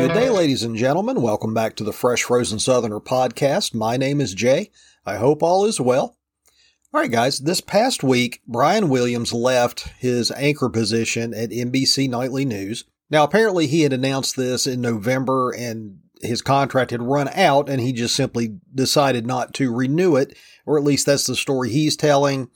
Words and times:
Good 0.00 0.14
day, 0.14 0.30
ladies 0.30 0.62
and 0.62 0.76
gentlemen. 0.76 1.20
Welcome 1.20 1.52
back 1.52 1.76
to 1.76 1.84
the 1.84 1.92
Fresh 1.92 2.22
Frozen 2.22 2.60
Southerner 2.60 3.00
podcast. 3.00 3.74
My 3.74 3.98
name 3.98 4.22
is 4.22 4.32
Jay. 4.32 4.70
I 5.04 5.16
hope 5.16 5.42
all 5.42 5.66
is 5.66 5.78
well. 5.78 6.16
All 6.94 7.02
right, 7.02 7.10
guys, 7.10 7.40
this 7.40 7.60
past 7.60 8.02
week, 8.02 8.40
Brian 8.46 8.88
Williams 8.88 9.34
left 9.34 9.90
his 9.98 10.30
anchor 10.30 10.70
position 10.70 11.34
at 11.34 11.50
NBC 11.50 12.08
Nightly 12.08 12.46
News. 12.46 12.86
Now, 13.10 13.24
apparently, 13.24 13.66
he 13.66 13.82
had 13.82 13.92
announced 13.92 14.36
this 14.36 14.66
in 14.66 14.80
November 14.80 15.50
and 15.50 15.98
his 16.22 16.40
contract 16.40 16.92
had 16.92 17.02
run 17.02 17.28
out, 17.34 17.68
and 17.68 17.78
he 17.78 17.92
just 17.92 18.16
simply 18.16 18.58
decided 18.74 19.26
not 19.26 19.52
to 19.54 19.70
renew 19.70 20.16
it, 20.16 20.34
or 20.64 20.78
at 20.78 20.84
least 20.84 21.04
that's 21.04 21.26
the 21.26 21.36
story 21.36 21.68
he's 21.68 21.94
telling. 21.94 22.48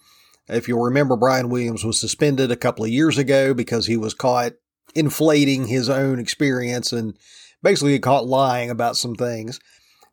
If 0.49 0.67
you'll 0.67 0.83
remember, 0.83 1.15
Brian 1.15 1.51
Williams 1.51 1.85
was 1.85 2.01
suspended 2.01 2.51
a 2.51 2.57
couple 2.57 2.87
of 2.87 2.91
years 2.91 3.19
ago 3.19 3.53
because 3.53 3.87
he 3.87 3.99
was 3.99 4.15
caught 4.15 4.53
inflating 4.95 5.67
his 5.67 5.89
own 5.89 6.19
experience 6.19 6.93
and 6.93 7.17
basically 7.63 7.99
caught 7.99 8.27
lying 8.27 8.71
about 8.71 8.97
some 8.97 9.15
things. 9.15 9.61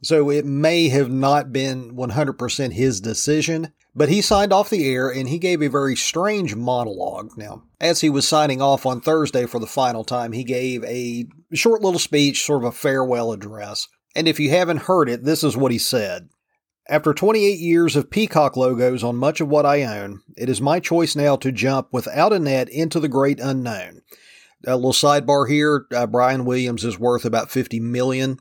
So 0.03 0.31
it 0.31 0.45
may 0.45 0.89
have 0.89 1.11
not 1.11 1.53
been 1.53 1.95
100% 1.95 2.73
his 2.73 2.99
decision, 2.99 3.71
but 3.93 4.09
he 4.09 4.21
signed 4.21 4.51
off 4.51 4.69
the 4.69 4.87
air 4.87 5.09
and 5.09 5.29
he 5.29 5.37
gave 5.37 5.61
a 5.61 5.67
very 5.67 5.95
strange 5.95 6.55
monologue. 6.55 7.37
Now, 7.37 7.63
as 7.79 8.01
he 8.01 8.09
was 8.09 8.27
signing 8.27 8.61
off 8.61 8.85
on 8.85 9.01
Thursday 9.01 9.45
for 9.45 9.59
the 9.59 9.67
final 9.67 10.03
time, 10.03 10.31
he 10.31 10.43
gave 10.43 10.83
a 10.85 11.27
short 11.53 11.81
little 11.81 11.99
speech, 11.99 12.43
sort 12.43 12.63
of 12.63 12.69
a 12.69 12.71
farewell 12.71 13.31
address. 13.31 13.87
And 14.15 14.27
if 14.27 14.39
you 14.39 14.49
haven't 14.49 14.83
heard 14.83 15.07
it, 15.09 15.23
this 15.23 15.43
is 15.43 15.55
what 15.55 15.71
he 15.71 15.77
said. 15.77 16.29
After 16.89 17.13
28 17.13 17.59
years 17.59 17.95
of 17.95 18.09
Peacock 18.09 18.57
logos 18.57 19.03
on 19.03 19.15
much 19.15 19.39
of 19.39 19.47
what 19.47 19.65
I 19.65 19.83
own, 19.83 20.21
it 20.35 20.49
is 20.49 20.59
my 20.59 20.79
choice 20.79 21.15
now 21.15 21.35
to 21.37 21.51
jump 21.51 21.89
without 21.91 22.33
a 22.33 22.39
net 22.39 22.69
into 22.69 22.99
the 22.99 23.07
great 23.07 23.39
unknown. 23.39 24.01
A 24.65 24.75
little 24.75 24.93
sidebar 24.93 25.49
here: 25.49 25.85
uh, 25.95 26.07
Brian 26.07 26.45
Williams 26.45 26.83
is 26.83 26.99
worth 26.99 27.25
about 27.25 27.51
50 27.51 27.79
million, 27.79 28.37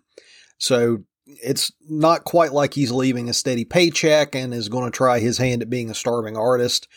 so 0.59 1.05
it's 1.27 1.73
not 1.89 2.25
quite 2.25 2.53
like 2.53 2.75
he's 2.75 2.91
leaving 2.91 3.29
a 3.29 3.35
steady 3.35 3.65
paycheck 3.65 4.35
and 4.35 4.53
is 4.53 4.69
going 4.69 4.85
to 4.85 4.97
try 4.97 5.19
his 5.19 5.39
hand 5.39 5.63
at 5.63 5.71
being 5.71 5.91
a 5.91 5.95
starving 5.95 6.37
artist. 6.37 6.89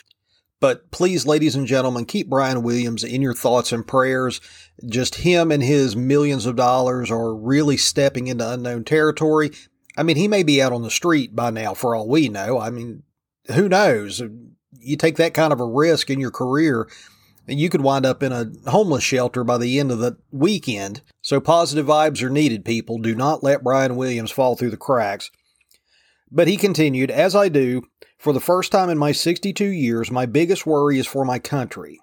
But 0.59 0.91
please, 0.91 1.27
ladies 1.27 1.55
and 1.55 1.67
gentlemen, 1.67 2.05
keep 2.05 2.29
Brian 2.29 2.63
Williams 2.63 3.03
in 3.03 3.21
your 3.21 3.33
thoughts 3.33 3.73
and 3.73 3.85
prayers. 3.85 4.39
Just 4.85 5.15
him 5.15 5.51
and 5.51 5.61
his 5.61 5.95
millions 5.95 6.45
of 6.45 6.55
dollars 6.55 7.11
are 7.11 7.35
really 7.35 7.75
stepping 7.75 8.27
into 8.27 8.49
unknown 8.49 8.85
territory. 8.85 9.51
I 9.97 10.03
mean, 10.03 10.15
he 10.15 10.29
may 10.29 10.41
be 10.41 10.61
out 10.61 10.71
on 10.71 10.81
the 10.81 10.89
street 10.89 11.35
by 11.35 11.49
now 11.49 11.73
for 11.73 11.95
all 11.95 12.07
we 12.07 12.29
know. 12.29 12.59
I 12.59 12.69
mean, 12.69 13.03
who 13.53 13.67
knows? 13.67 14.21
You 14.79 14.95
take 14.95 15.17
that 15.17 15.33
kind 15.33 15.51
of 15.51 15.59
a 15.59 15.65
risk 15.65 16.09
in 16.09 16.21
your 16.21 16.31
career, 16.31 16.87
you 17.47 17.69
could 17.69 17.81
wind 17.81 18.05
up 18.05 18.23
in 18.23 18.31
a 18.31 18.51
homeless 18.69 19.03
shelter 19.03 19.43
by 19.43 19.57
the 19.57 19.79
end 19.79 19.91
of 19.91 19.99
the 19.99 20.17
weekend. 20.31 21.01
So 21.21 21.39
positive 21.39 21.85
vibes 21.85 22.21
are 22.21 22.29
needed, 22.29 22.65
people. 22.65 22.97
Do 22.97 23.15
not 23.15 23.43
let 23.43 23.63
Brian 23.63 23.95
Williams 23.95 24.31
fall 24.31 24.55
through 24.55 24.71
the 24.71 24.77
cracks. 24.77 25.29
But 26.31 26.47
he 26.47 26.57
continued, 26.57 27.11
as 27.11 27.35
I 27.35 27.49
do, 27.49 27.83
for 28.17 28.33
the 28.33 28.39
first 28.39 28.71
time 28.71 28.89
in 28.89 28.97
my 28.97 29.11
62 29.11 29.65
years, 29.65 30.09
my 30.09 30.25
biggest 30.25 30.65
worry 30.65 30.97
is 30.97 31.07
for 31.07 31.25
my 31.25 31.39
country. 31.39 31.99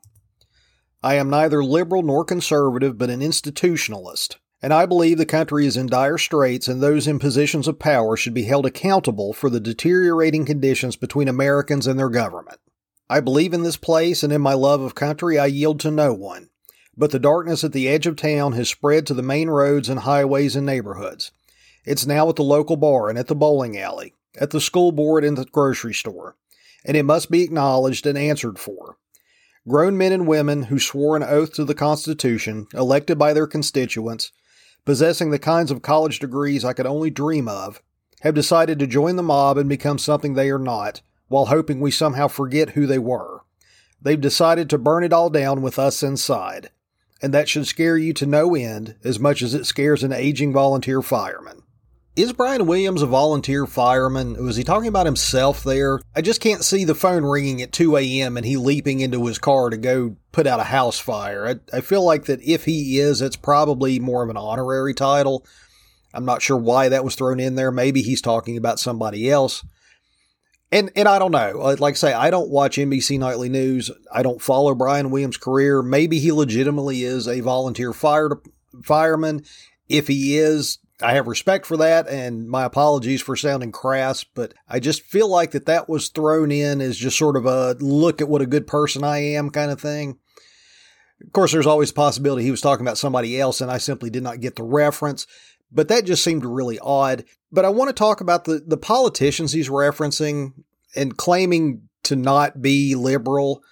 I 1.03 1.15
am 1.15 1.31
neither 1.31 1.65
liberal 1.65 2.03
nor 2.03 2.25
conservative, 2.25 2.99
but 2.99 3.11
an 3.11 3.21
institutionalist 3.21 4.37
and 4.63 4.75
I 4.75 4.87
believe 4.87 5.19
the 5.19 5.27
country 5.27 5.67
is 5.67 5.77
in 5.77 5.87
dire 5.87 6.19
straits 6.19 6.69
and 6.69 6.83
those 6.83 7.07
in 7.07 7.19
positions 7.19 7.67
of 7.67 7.79
power 7.79 8.17
should 8.17 8.35
be 8.35 8.45
held 8.45 8.67
accountable 8.67 9.33
for 9.33 9.49
the 9.49 9.61
deteriorating 9.61 10.45
conditions 10.45 10.97
between 10.97 11.29
Americans 11.29 11.87
and 11.87 11.99
their 11.99 12.11
government. 12.11 12.59
I 13.11 13.19
believe 13.19 13.53
in 13.53 13.64
this 13.64 13.77
place 13.77 14.22
and 14.22 14.33
in 14.33 14.41
my 14.41 14.55
love 14.55 14.80
of 14.80 14.94
country 14.94 15.36
I 15.36 15.47
yield 15.47 15.80
to 15.80 15.91
no 15.91 16.14
one, 16.14 16.48
but 16.97 17.11
the 17.11 17.19
darkness 17.19 17.64
at 17.64 17.72
the 17.72 17.89
edge 17.89 18.06
of 18.06 18.14
town 18.14 18.53
has 18.53 18.69
spread 18.69 19.05
to 19.08 19.14
the 19.14 19.20
main 19.20 19.50
roads 19.50 19.89
and 19.89 19.98
highways 19.98 20.54
and 20.54 20.65
neighborhoods. 20.65 21.32
It's 21.84 22.06
now 22.06 22.28
at 22.28 22.37
the 22.37 22.44
local 22.44 22.76
bar 22.76 23.10
and 23.10 23.19
at 23.19 23.26
the 23.26 23.34
bowling 23.34 23.76
alley, 23.76 24.15
at 24.41 24.50
the 24.50 24.60
school 24.60 24.93
board 24.93 25.25
and 25.25 25.37
the 25.37 25.44
grocery 25.44 25.93
store, 25.93 26.37
and 26.84 26.97
it 26.97 27.03
must 27.03 27.32
be 27.32 27.43
acknowledged 27.43 28.06
and 28.06 28.16
answered 28.16 28.60
for. 28.60 28.97
Grown 29.66 29.99
men 29.99 30.12
and 30.12 30.28
women 30.28 30.62
who 30.62 30.78
swore 30.78 31.16
an 31.16 31.25
oath 31.25 31.53
to 31.54 31.65
the 31.65 31.75
Constitution, 31.75 32.69
elected 32.72 33.19
by 33.19 33.32
their 33.32 33.49
constituents, 33.49 34.31
possessing 34.84 35.32
the 35.32 35.38
kinds 35.41 35.72
of 35.72 35.82
college 35.82 36.20
degrees 36.20 36.65
I 36.65 36.75
could 36.75 36.87
only 36.87 37.10
dream 37.10 37.49
of, 37.49 37.82
have 38.20 38.37
decided 38.37 38.78
to 38.78 38.87
join 38.87 39.16
the 39.16 39.25
mob 39.25 39.59
and 39.59 39.69
become 39.69 39.99
something 39.99 40.34
they 40.34 40.49
are 40.49 40.60
not, 40.60 41.03
while 41.31 41.47
hoping 41.47 41.79
we 41.81 41.93
somehow 41.93 42.27
forget 42.27 42.71
who 42.71 42.87
they 42.87 42.99
were. 42.99 43.43
They've 44.03 44.21
decided 44.21 44.69
to 44.69 44.79
burn 44.79 45.05
it 45.05 45.13
all 45.13 45.31
down 45.31 45.63
with 45.63 45.79
us 45.79 46.03
inside, 46.03 46.71
and 47.23 47.33
that 47.33 47.49
should 47.49 47.69
scare 47.69 47.97
you 47.97 48.13
to 48.15 48.27
no 48.27 48.57
end 48.57 48.97
as 49.05 49.21
much 49.21 49.41
as 49.41 49.55
it 49.55 49.65
scares 49.65 50.03
an 50.03 50.13
aging 50.13 50.53
volunteer 50.53 51.01
fireman. 51.03 51.63
Is 52.17 52.33
Brian 52.33 52.67
Williams 52.67 53.01
a 53.01 53.07
volunteer 53.07 53.65
fireman? 53.65 54.45
Was 54.45 54.57
he 54.57 54.65
talking 54.65 54.89
about 54.89 55.07
himself 55.07 55.63
there? 55.63 56.01
I 56.17 56.21
just 56.21 56.41
can't 56.41 56.65
see 56.65 56.85
the 56.85 56.97
phone 56.97 57.25
ringing 57.25 57.62
at 57.62 57.71
2 57.71 57.97
a.m. 57.97 58.37
and 58.37 58.45
he 58.45 58.57
leaping 58.57 58.99
into 58.99 59.25
his 59.27 59.39
car 59.39 59.71
to 59.71 59.77
go 59.77 60.17
put 60.33 60.49
out 60.49 60.59
a 60.59 60.65
house 60.65 60.99
fire. 60.99 61.47
I, 61.47 61.77
I 61.79 61.81
feel 61.81 62.03
like 62.03 62.25
that 62.25 62.43
if 62.43 62.65
he 62.65 62.99
is, 62.99 63.23
it's 63.23 63.37
probably 63.37 64.01
more 64.01 64.25
of 64.25 64.31
an 64.31 64.37
honorary 64.37 64.95
title. 64.95 65.47
I'm 66.12 66.25
not 66.25 66.43
sure 66.43 66.57
why 66.57 66.89
that 66.89 67.05
was 67.05 67.15
thrown 67.15 67.39
in 67.39 67.55
there. 67.55 67.71
Maybe 67.71 68.03
he's 68.03 68.21
talking 68.21 68.57
about 68.57 68.81
somebody 68.81 69.31
else. 69.31 69.65
And 70.72 70.91
and 70.94 71.08
I 71.08 71.19
don't 71.19 71.32
know. 71.32 71.60
Uh, 71.60 71.76
like 71.78 71.94
I 71.94 71.97
say, 71.97 72.12
I 72.12 72.31
don't 72.31 72.50
watch 72.50 72.76
NBC 72.76 73.19
Nightly 73.19 73.48
News. 73.48 73.91
I 74.12 74.22
don't 74.22 74.41
follow 74.41 74.75
Brian 74.75 75.10
Williams' 75.10 75.36
career. 75.36 75.82
Maybe 75.82 76.20
he 76.20 76.31
legitimately 76.31 77.03
is 77.03 77.26
a 77.26 77.41
volunteer 77.41 77.92
fire 77.92 78.41
fireman. 78.84 79.44
If 79.88 80.06
he 80.06 80.36
is, 80.36 80.78
I 81.03 81.14
have 81.14 81.26
respect 81.26 81.66
for 81.66 81.76
that 81.78 82.08
and 82.08 82.48
my 82.48 82.64
apologies 82.64 83.22
for 83.22 83.34
sounding 83.34 83.72
crass, 83.72 84.22
but 84.22 84.54
I 84.69 84.78
just 84.81 85.03
feel 85.03 85.28
like 85.28 85.53
that 85.53 85.66
that 85.66 85.88
was 85.88 86.08
thrown 86.08 86.53
in 86.53 86.81
as 86.81 86.97
just 86.97 87.19
sort 87.19 87.37
of 87.37 87.47
a 87.47 87.75
look 87.81 88.20
at 88.20 88.28
what 88.28 88.42
a 88.42 88.47
good 88.47 88.66
person 88.66 89.02
I 89.02 89.19
am 89.19 89.50
kind 89.50 89.70
of 89.70 89.81
thing. 89.81 90.19
Of 91.25 91.32
course, 91.32 91.52
there's 91.52 91.66
always 91.66 91.91
a 91.91 91.94
possibility 91.94 92.44
he 92.44 92.50
was 92.50 92.60
talking 92.60 92.87
about 92.87 92.98
somebody 92.98 93.41
else 93.41 93.60
and 93.60 93.70
I 93.70 93.78
simply 93.78 94.10
did 94.10 94.22
not 94.22 94.41
get 94.41 94.56
the 94.56 94.62
reference, 94.62 95.26
but 95.72 95.88
that 95.88 96.04
just 96.04 96.25
seemed 96.25 96.44
really 96.44 96.78
odd. 96.78 97.25
But 97.53 97.64
I 97.64 97.69
want 97.69 97.88
to 97.88 97.94
talk 97.94 98.20
about 98.20 98.44
the, 98.44 98.62
the 98.66 98.76
politicians 98.76 99.53
he's 99.53 99.69
referencing 99.69 100.53
and 100.94 101.16
claiming 101.16 101.88
to 102.04 102.16
not 102.16 102.60
be 102.60 102.94
liberal. 102.94 103.62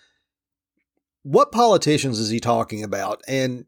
What 1.23 1.53
politicians 1.53 2.19
is 2.19 2.31
he 2.31 2.41
talking 2.41 2.83
about? 2.83 3.23
And 3.29 3.65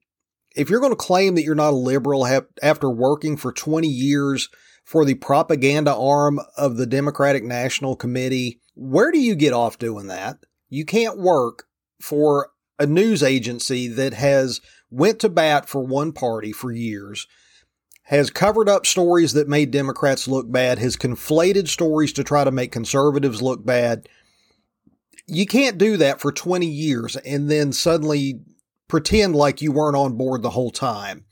if 0.56 0.70
you're 0.70 0.80
going 0.80 0.92
to 0.92 0.96
claim 0.96 1.34
that 1.34 1.44
you're 1.44 1.54
not 1.54 1.72
a 1.72 1.76
liberal 1.76 2.26
after 2.62 2.91
working 2.91 3.36
for 3.36 3.52
20 3.52 3.86
years 3.86 4.48
for 4.84 5.04
the 5.04 5.14
propaganda 5.14 5.94
arm 5.94 6.41
of 6.56 6.76
the 6.76 6.86
Democratic 6.86 7.44
National 7.44 7.94
Committee, 7.94 8.60
where 8.74 9.12
do 9.12 9.18
you 9.18 9.34
get 9.34 9.52
off 9.52 9.78
doing 9.78 10.08
that? 10.08 10.38
You 10.68 10.84
can't 10.84 11.18
work 11.18 11.64
for 12.00 12.50
a 12.78 12.86
news 12.86 13.22
agency 13.22 13.88
that 13.88 14.14
has 14.14 14.60
went 14.91 15.20
to 15.20 15.28
bat 15.28 15.68
for 15.68 15.82
one 15.82 16.12
party 16.12 16.50
for 16.50 16.72
years, 16.72 17.26
has 18.10 18.28
covered 18.28 18.69
up 18.69 18.87
stories 18.87 19.34
that 19.34 19.48
made 19.48 19.71
Democrats 19.71 20.26
look 20.26 20.50
bad, 20.50 20.81
has 20.81 20.97
conflated 20.97 21.69
stories 21.69 22.12
to 22.12 22.25
try 22.25 22.43
to 22.43 22.50
make 22.50 22.72
conservatives 22.72 23.41
look 23.41 23.65
bad. 23.65 24.09
You 25.28 25.47
can't 25.47 25.78
do 25.78 25.97
that 25.97 26.21
for 26.21 26.32
20 26.32 26.66
years 26.66 27.15
and 27.15 27.48
then 27.48 27.72
suddenly 27.72 28.41
pretend 28.88 29.37
like 29.37 29.62
you 29.62 29.71
weren't 29.71 29.97
on 29.97 30.16
board 30.16 30.43
the 30.43 30.50
whole 30.50 30.72
time. 30.72 31.25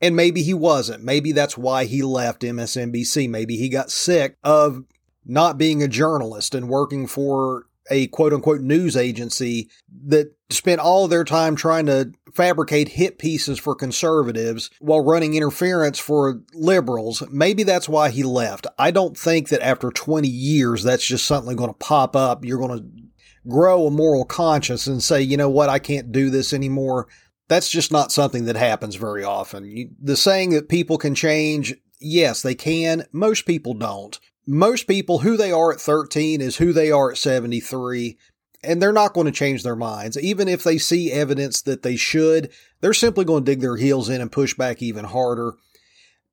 And 0.00 0.16
maybe 0.16 0.42
he 0.42 0.54
wasn't. 0.54 1.04
Maybe 1.04 1.32
that's 1.32 1.58
why 1.58 1.84
he 1.84 2.02
left 2.02 2.40
MSNBC. 2.40 3.28
Maybe 3.28 3.58
he 3.58 3.68
got 3.68 3.90
sick 3.90 4.38
of 4.42 4.82
not 5.26 5.58
being 5.58 5.82
a 5.82 5.88
journalist 5.88 6.54
and 6.54 6.70
working 6.70 7.06
for 7.06 7.66
a 7.90 8.06
quote 8.08 8.32
unquote 8.32 8.60
news 8.60 8.96
agency 8.96 9.70
that 10.06 10.34
spent 10.50 10.80
all 10.80 11.08
their 11.08 11.24
time 11.24 11.56
trying 11.56 11.86
to 11.86 12.12
fabricate 12.34 12.88
hit 12.88 13.18
pieces 13.18 13.58
for 13.58 13.74
conservatives 13.74 14.70
while 14.80 15.04
running 15.04 15.34
interference 15.34 15.98
for 15.98 16.40
liberals. 16.52 17.22
Maybe 17.30 17.62
that's 17.62 17.88
why 17.88 18.10
he 18.10 18.22
left. 18.22 18.66
I 18.78 18.90
don't 18.90 19.16
think 19.16 19.48
that 19.48 19.62
after 19.62 19.90
20 19.90 20.28
years 20.28 20.82
that's 20.82 21.06
just 21.06 21.26
something 21.26 21.56
going 21.56 21.70
to 21.70 21.74
pop 21.74 22.16
up. 22.16 22.44
You're 22.44 22.58
going 22.58 22.78
to 22.78 23.04
grow 23.48 23.86
a 23.86 23.90
moral 23.90 24.24
conscience 24.24 24.86
and 24.86 25.02
say, 25.02 25.22
you 25.22 25.36
know 25.36 25.50
what, 25.50 25.68
I 25.68 25.78
can't 25.78 26.12
do 26.12 26.30
this 26.30 26.52
anymore. 26.52 27.08
That's 27.48 27.70
just 27.70 27.92
not 27.92 28.10
something 28.10 28.46
that 28.46 28.56
happens 28.56 28.96
very 28.96 29.22
often. 29.22 29.64
You, 29.64 29.90
the 30.00 30.16
saying 30.16 30.50
that 30.50 30.68
people 30.68 30.96
can 30.96 31.14
change, 31.14 31.74
yes, 32.00 32.42
they 32.42 32.54
can. 32.54 33.04
Most 33.12 33.44
people 33.44 33.74
don't. 33.74 34.18
Most 34.46 34.86
people, 34.86 35.20
who 35.20 35.36
they 35.36 35.52
are 35.52 35.72
at 35.72 35.80
13 35.80 36.40
is 36.40 36.56
who 36.56 36.72
they 36.72 36.90
are 36.90 37.12
at 37.12 37.18
73, 37.18 38.18
and 38.62 38.80
they're 38.80 38.92
not 38.92 39.14
going 39.14 39.26
to 39.26 39.32
change 39.32 39.62
their 39.62 39.76
minds. 39.76 40.18
Even 40.18 40.48
if 40.48 40.62
they 40.62 40.78
see 40.78 41.10
evidence 41.10 41.62
that 41.62 41.82
they 41.82 41.96
should, 41.96 42.50
they're 42.80 42.92
simply 42.92 43.24
going 43.24 43.44
to 43.44 43.50
dig 43.50 43.60
their 43.60 43.76
heels 43.76 44.08
in 44.08 44.20
and 44.20 44.30
push 44.30 44.54
back 44.54 44.82
even 44.82 45.04
harder. 45.06 45.54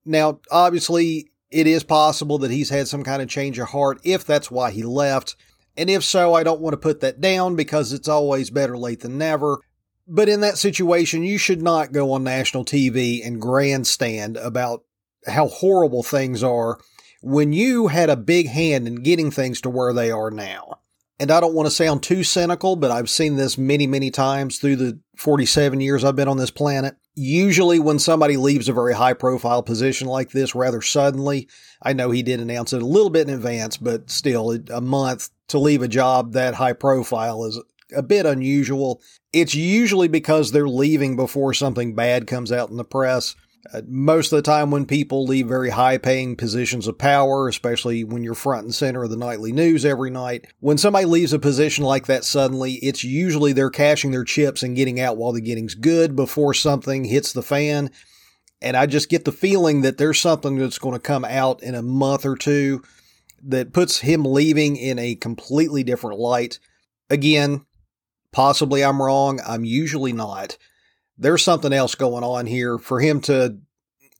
Now, 0.05 0.39
obviously, 0.51 1.31
it 1.49 1.67
is 1.67 1.83
possible 1.83 2.37
that 2.39 2.51
he's 2.51 2.69
had 2.69 2.87
some 2.87 3.03
kind 3.03 3.21
of 3.21 3.29
change 3.29 3.59
of 3.59 3.69
heart 3.69 3.99
if 4.03 4.25
that's 4.25 4.49
why 4.49 4.71
he 4.71 4.83
left. 4.83 5.35
And 5.77 5.89
if 5.89 6.03
so, 6.03 6.33
I 6.33 6.43
don't 6.43 6.61
want 6.61 6.73
to 6.73 6.77
put 6.77 7.01
that 7.01 7.21
down 7.21 7.55
because 7.55 7.93
it's 7.93 8.07
always 8.07 8.49
better 8.49 8.77
late 8.77 9.01
than 9.01 9.17
never. 9.17 9.59
But 10.07 10.27
in 10.27 10.41
that 10.41 10.57
situation, 10.57 11.23
you 11.23 11.37
should 11.37 11.61
not 11.61 11.93
go 11.93 12.11
on 12.11 12.23
national 12.23 12.65
TV 12.65 13.25
and 13.25 13.41
grandstand 13.41 14.35
about 14.37 14.83
how 15.27 15.47
horrible 15.47 16.03
things 16.03 16.43
are 16.43 16.79
when 17.21 17.53
you 17.53 17.87
had 17.87 18.09
a 18.09 18.17
big 18.17 18.47
hand 18.47 18.87
in 18.87 18.95
getting 18.95 19.31
things 19.31 19.61
to 19.61 19.69
where 19.69 19.93
they 19.93 20.11
are 20.11 20.31
now. 20.31 20.79
And 21.19 21.29
I 21.29 21.39
don't 21.39 21.53
want 21.53 21.67
to 21.67 21.71
sound 21.71 22.01
too 22.01 22.23
cynical, 22.23 22.75
but 22.75 22.89
I've 22.89 23.09
seen 23.09 23.35
this 23.35 23.55
many, 23.55 23.85
many 23.85 24.09
times 24.09 24.57
through 24.57 24.77
the 24.77 24.99
47 25.17 25.79
years 25.79 26.03
I've 26.03 26.15
been 26.15 26.27
on 26.27 26.37
this 26.37 26.49
planet. 26.49 26.95
Usually, 27.13 27.77
when 27.77 27.99
somebody 27.99 28.37
leaves 28.37 28.67
a 28.67 28.73
very 28.73 28.95
high 28.95 29.13
profile 29.13 29.61
position 29.61 30.07
like 30.07 30.31
this 30.31 30.55
rather 30.55 30.81
suddenly, 30.81 31.47
I 31.83 31.93
know 31.93 32.09
he 32.09 32.23
did 32.23 32.39
announce 32.39 32.73
it 32.73 32.81
a 32.81 32.85
little 32.87 33.11
bit 33.11 33.27
in 33.27 33.35
advance, 33.35 33.77
but 33.77 34.09
still, 34.09 34.57
a 34.71 34.81
month 34.81 35.29
to 35.49 35.59
leave 35.59 35.83
a 35.83 35.87
job 35.87 36.33
that 36.33 36.55
high 36.55 36.73
profile 36.73 37.45
is 37.45 37.61
a 37.95 38.01
bit 38.01 38.25
unusual. 38.25 38.99
It's 39.31 39.53
usually 39.53 40.07
because 40.07 40.51
they're 40.51 40.67
leaving 40.67 41.15
before 41.15 41.53
something 41.53 41.93
bad 41.93 42.25
comes 42.25 42.51
out 42.51 42.71
in 42.71 42.77
the 42.77 42.83
press. 42.83 43.35
Uh, 43.71 43.81
most 43.87 44.31
of 44.31 44.37
the 44.37 44.41
time, 44.41 44.71
when 44.71 44.85
people 44.85 45.25
leave 45.25 45.47
very 45.47 45.69
high 45.69 45.97
paying 45.97 46.35
positions 46.35 46.87
of 46.87 46.97
power, 46.97 47.47
especially 47.47 48.03
when 48.03 48.23
you're 48.23 48.33
front 48.33 48.63
and 48.63 48.73
center 48.73 49.03
of 49.03 49.11
the 49.11 49.17
nightly 49.17 49.51
news 49.51 49.85
every 49.85 50.09
night, 50.09 50.47
when 50.59 50.77
somebody 50.77 51.05
leaves 51.05 51.31
a 51.31 51.39
position 51.39 51.83
like 51.83 52.07
that 52.07 52.23
suddenly, 52.23 52.73
it's 52.75 53.03
usually 53.03 53.53
they're 53.53 53.69
cashing 53.69 54.11
their 54.11 54.23
chips 54.23 54.63
and 54.63 54.75
getting 54.75 54.99
out 54.99 55.17
while 55.17 55.31
the 55.31 55.41
getting's 55.41 55.75
good 55.75 56.15
before 56.15 56.53
something 56.55 57.03
hits 57.05 57.33
the 57.33 57.43
fan. 57.43 57.91
And 58.63 58.75
I 58.75 58.87
just 58.87 59.09
get 59.09 59.25
the 59.25 59.31
feeling 59.31 59.81
that 59.81 59.97
there's 59.97 60.19
something 60.19 60.57
that's 60.57 60.79
going 60.79 60.93
to 60.93 60.99
come 60.99 61.25
out 61.25 61.61
in 61.61 61.75
a 61.75 61.83
month 61.83 62.25
or 62.25 62.35
two 62.35 62.81
that 63.43 63.73
puts 63.73 63.99
him 63.99 64.25
leaving 64.25 64.75
in 64.75 64.97
a 64.97 65.15
completely 65.15 65.83
different 65.83 66.19
light. 66.19 66.59
Again, 67.09 67.65
possibly 68.31 68.83
I'm 68.83 69.01
wrong. 69.01 69.39
I'm 69.45 69.65
usually 69.65 70.13
not 70.13 70.57
there's 71.21 71.43
something 71.43 71.71
else 71.71 71.95
going 71.95 72.23
on 72.23 72.47
here 72.47 72.77
for 72.77 72.99
him 72.99 73.21
to 73.21 73.57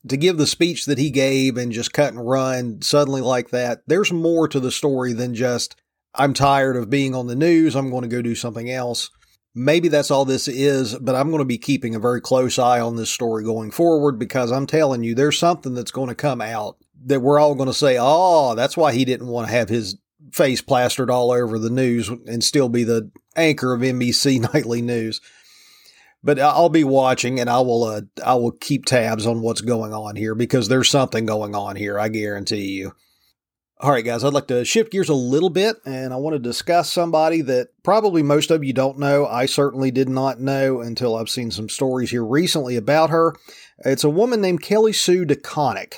to 0.08 0.18
give 0.18 0.38
the 0.38 0.48
speech 0.48 0.86
that 0.86 0.98
he 0.98 1.12
gave 1.12 1.58
and 1.58 1.72
just 1.72 1.94
cut 1.94 2.14
and 2.14 2.28
run 2.28 2.82
suddenly 2.82 3.22
like 3.22 3.50
that. 3.50 3.82
There's 3.86 4.12
more 4.12 4.48
to 4.48 4.60
the 4.60 4.72
story 4.72 5.14
than 5.14 5.36
just 5.36 5.76
I'm 6.16 6.34
tired 6.34 6.76
of 6.76 6.90
being 6.90 7.14
on 7.14 7.28
the 7.28 7.36
news. 7.36 7.76
I'm 7.76 7.90
going 7.90 8.04
to 8.04 8.08
go 8.08 8.22
do 8.22 8.36
something 8.36 8.70
else. 8.70 9.12
Maybe 9.54 9.90
that's 9.90 10.10
all 10.12 10.26
this 10.26 10.48
is, 10.48 10.96
but 10.96 11.14
I'm 11.14 11.30
going 11.30 11.42
to 11.42 11.46
be 11.46 11.58
keeping 11.58 11.94
a 11.94 12.00
very 12.00 12.22
close 12.22 12.58
eye 12.58 12.80
on 12.80 12.96
this 12.96 13.10
story 13.10 13.44
going 13.44 13.72
forward 13.72 14.18
because 14.18 14.52
I'm 14.52 14.66
telling 14.66 15.04
you, 15.04 15.14
there's 15.14 15.38
something 15.38 15.74
that's 15.74 15.92
going 15.92 16.10
to 16.10 16.16
come 16.16 16.42
out 16.42 16.78
that 17.06 17.20
we're 17.20 17.40
all 17.40 17.56
going 17.56 17.68
to 17.68 17.74
say, 17.74 17.98
oh, 18.00 18.56
that's 18.56 18.78
why 18.78 18.94
he 18.94 19.06
didn't 19.06 19.28
want 19.28 19.48
to 19.48 19.54
have 19.54 19.70
his 19.70 19.98
face 20.32 20.62
plastered 20.62 21.10
all 21.10 21.32
over 21.32 21.60
the 21.60 21.70
news 21.70 22.10
and 22.10 22.44
still 22.44 22.70
be 22.70 22.84
the 22.84 23.12
anchor 23.36 23.74
of 23.74 23.82
NBC 23.82 24.40
Nightly 24.54 24.82
News 24.82 25.20
but 26.24 26.40
I'll 26.40 26.70
be 26.70 26.84
watching 26.84 27.40
and 27.40 27.50
I 27.50 27.60
will 27.60 27.84
uh, 27.84 28.02
I 28.24 28.36
will 28.36 28.52
keep 28.52 28.86
tabs 28.86 29.26
on 29.26 29.42
what's 29.42 29.62
going 29.62 29.94
on 29.94 30.16
here 30.16 30.36
because 30.36 30.68
there's 30.68 30.90
something 30.90 31.26
going 31.26 31.56
on 31.56 31.76
here, 31.76 32.00
I 32.00 32.10
guarantee 32.10 32.72
you. 32.72 32.94
All 33.80 33.92
right, 33.92 34.06
guys, 34.06 34.24
I'd 34.24 34.34
like 34.34 34.48
to 34.50 34.64
shift 34.64 34.92
gears 34.92 35.10
a 35.10 35.16
little 35.16 35.50
bit 35.50 35.78
and 35.86 36.14
I 36.14 36.18
want 36.18 36.36
to 36.36 36.40
discuss 36.40 36.94
somebody 36.94 37.42
that 37.42 37.70
probably 37.84 38.22
most 38.22 38.52
of 38.52 38.64
you 38.64 38.74
don't 38.74 39.00
know. 39.00 39.26
I 39.26 39.48
certainly 39.48 39.90
did 39.90 40.08
not 40.08 40.40
know 40.40 40.82
until 40.82 41.16
I've 41.16 41.30
seen 41.30 41.50
some 41.50 41.68
stories 41.68 42.12
here 42.12 42.24
recently 42.24 42.76
about 42.76 43.10
her. 43.10 43.36
It's 43.80 44.04
a 44.04 44.10
woman 44.10 44.40
named 44.40 44.62
Kelly 44.62 44.94
Sue 44.94 45.26
DeConnick. 45.26 45.94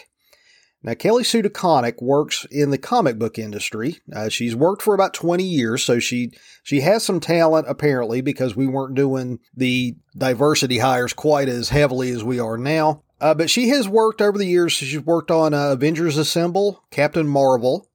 Now, 0.83 0.95
Kelly 0.95 1.23
Sue 1.23 1.41
DeConnick 1.41 2.01
works 2.01 2.45
in 2.51 2.69
the 2.69 2.77
comic 2.77 3.17
book 3.17 3.39
industry. 3.39 4.01
Uh, 4.13 4.27
she's 4.27 4.55
worked 4.55 4.81
for 4.81 4.93
about 4.93 5.13
20 5.13 5.43
years, 5.43 5.81
so 5.81 5.99
she 5.99 6.31
she 6.61 6.81
has 6.81 7.03
some 7.03 7.21
talent 7.21 7.67
apparently 7.69 8.19
because 8.19 8.55
we 8.55 8.67
weren't 8.67 8.95
doing 8.95 9.39
the 9.55 9.95
diversity 10.17 10.79
hires 10.79 11.13
quite 11.13 11.47
as 11.47 11.69
heavily 11.69 12.11
as 12.11 12.23
we 12.23 12.37
are 12.39 12.57
now. 12.57 13.01
Uh, 13.21 13.33
but 13.33 13.49
she 13.49 13.69
has 13.69 13.87
worked 13.87 14.21
over 14.21 14.37
the 14.37 14.45
years. 14.45 14.73
She's 14.73 14.99
worked 14.99 15.31
on 15.31 15.53
uh, 15.53 15.69
Avengers 15.71 16.17
Assemble, 16.17 16.83
Captain 16.91 17.25
Marvel, 17.25 17.87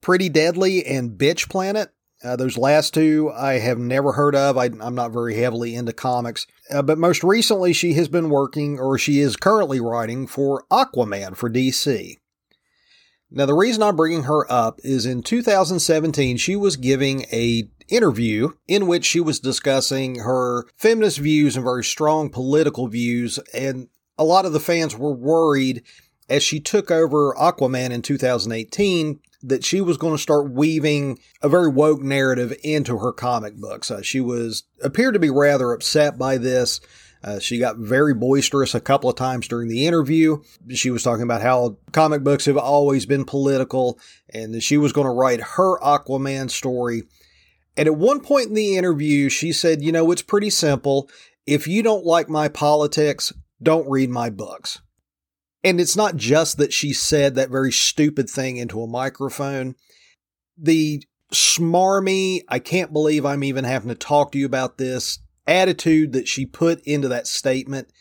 Pretty 0.00 0.30
Deadly, 0.30 0.86
and 0.86 1.18
Bitch 1.18 1.50
Planet. 1.50 1.90
Uh, 2.22 2.36
those 2.36 2.58
last 2.58 2.92
two 2.92 3.32
I 3.34 3.54
have 3.54 3.78
never 3.78 4.12
heard 4.12 4.34
of. 4.34 4.58
I, 4.58 4.66
am 4.66 4.94
not 4.94 5.12
very 5.12 5.36
heavily 5.36 5.74
into 5.74 5.92
comics. 5.92 6.46
Uh, 6.70 6.82
but 6.82 6.98
most 6.98 7.24
recently, 7.24 7.72
she 7.72 7.94
has 7.94 8.08
been 8.08 8.28
working, 8.28 8.78
or 8.78 8.98
she 8.98 9.20
is 9.20 9.36
currently 9.36 9.80
writing, 9.80 10.26
for 10.26 10.64
Aquaman 10.70 11.36
for 11.36 11.48
DC. 11.48 12.16
Now, 13.30 13.46
the 13.46 13.54
reason 13.54 13.82
I'm 13.82 13.96
bringing 13.96 14.24
her 14.24 14.50
up 14.50 14.80
is 14.82 15.06
in 15.06 15.22
2017, 15.22 16.36
she 16.36 16.56
was 16.56 16.76
giving 16.76 17.22
a 17.32 17.68
interview 17.88 18.50
in 18.68 18.86
which 18.86 19.04
she 19.04 19.20
was 19.20 19.40
discussing 19.40 20.20
her 20.20 20.66
feminist 20.76 21.18
views 21.18 21.56
and 21.56 21.64
very 21.64 21.84
strong 21.84 22.28
political 22.28 22.86
views, 22.86 23.38
and 23.54 23.88
a 24.18 24.24
lot 24.24 24.44
of 24.44 24.52
the 24.52 24.60
fans 24.60 24.96
were 24.96 25.12
worried 25.12 25.82
as 26.28 26.42
she 26.42 26.60
took 26.60 26.90
over 26.90 27.34
Aquaman 27.34 27.90
in 27.90 28.02
2018 28.02 29.20
that 29.42 29.64
she 29.64 29.80
was 29.80 29.96
going 29.96 30.14
to 30.14 30.22
start 30.22 30.50
weaving 30.50 31.18
a 31.42 31.48
very 31.48 31.68
woke 31.68 32.02
narrative 32.02 32.54
into 32.62 32.98
her 32.98 33.12
comic 33.12 33.56
books. 33.56 33.90
Uh, 33.90 34.02
she 34.02 34.20
was 34.20 34.64
appeared 34.82 35.14
to 35.14 35.20
be 35.20 35.30
rather 35.30 35.72
upset 35.72 36.18
by 36.18 36.36
this. 36.36 36.80
Uh, 37.22 37.38
she 37.38 37.58
got 37.58 37.76
very 37.76 38.14
boisterous 38.14 38.74
a 38.74 38.80
couple 38.80 39.10
of 39.10 39.16
times 39.16 39.46
during 39.46 39.68
the 39.68 39.86
interview. 39.86 40.38
She 40.70 40.90
was 40.90 41.02
talking 41.02 41.22
about 41.22 41.42
how 41.42 41.76
comic 41.92 42.24
books 42.24 42.46
have 42.46 42.56
always 42.56 43.04
been 43.04 43.24
political 43.24 43.98
and 44.30 44.54
that 44.54 44.62
she 44.62 44.78
was 44.78 44.92
going 44.92 45.06
to 45.06 45.12
write 45.12 45.40
her 45.40 45.78
Aquaman 45.80 46.50
story. 46.50 47.02
And 47.76 47.86
at 47.86 47.96
one 47.96 48.20
point 48.20 48.48
in 48.48 48.54
the 48.54 48.76
interview, 48.76 49.28
she 49.28 49.52
said, 49.52 49.82
You 49.82 49.92
know, 49.92 50.10
it's 50.10 50.22
pretty 50.22 50.50
simple. 50.50 51.10
If 51.46 51.66
you 51.66 51.82
don't 51.82 52.06
like 52.06 52.28
my 52.28 52.48
politics, 52.48 53.32
don't 53.62 53.88
read 53.88 54.10
my 54.10 54.30
books. 54.30 54.80
And 55.62 55.80
it's 55.80 55.96
not 55.96 56.16
just 56.16 56.56
that 56.58 56.72
she 56.72 56.92
said 56.92 57.34
that 57.34 57.50
very 57.50 57.72
stupid 57.72 58.30
thing 58.30 58.56
into 58.56 58.82
a 58.82 58.86
microphone. 58.86 59.74
The 60.56 61.02
smarmy, 61.32 62.40
I 62.48 62.58
can't 62.58 62.92
believe 62.92 63.24
I'm 63.24 63.44
even 63.44 63.64
having 63.64 63.88
to 63.88 63.94
talk 63.94 64.32
to 64.32 64.38
you 64.38 64.46
about 64.46 64.78
this 64.78 65.18
attitude 65.46 66.12
that 66.12 66.28
she 66.28 66.46
put 66.46 66.80
into 66.82 67.08
that 67.08 67.26
statement 67.26 67.92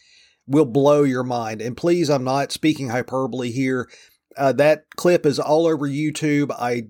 will 0.48 0.66
blow 0.66 1.04
your 1.04 1.24
mind. 1.24 1.62
And 1.62 1.78
please, 1.78 2.10
I'm 2.10 2.24
not 2.24 2.52
speaking 2.52 2.90
hyperbole 2.90 3.52
here. 3.52 3.90
Uh, 4.38 4.54
that 4.54 4.86
clip 4.96 5.26
is 5.26 5.40
all 5.40 5.68
over 5.68 5.88
YouTube. 5.88 6.52
I 6.52 6.88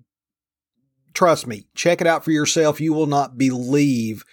trust 1.14 1.48
me, 1.48 1.66
check 1.76 2.00
it 2.00 2.08
out 2.08 2.24
for 2.24 2.32
yourself. 2.32 2.80
You 2.80 2.94
will 2.94 3.08
not 3.08 3.38
believe 3.38 4.24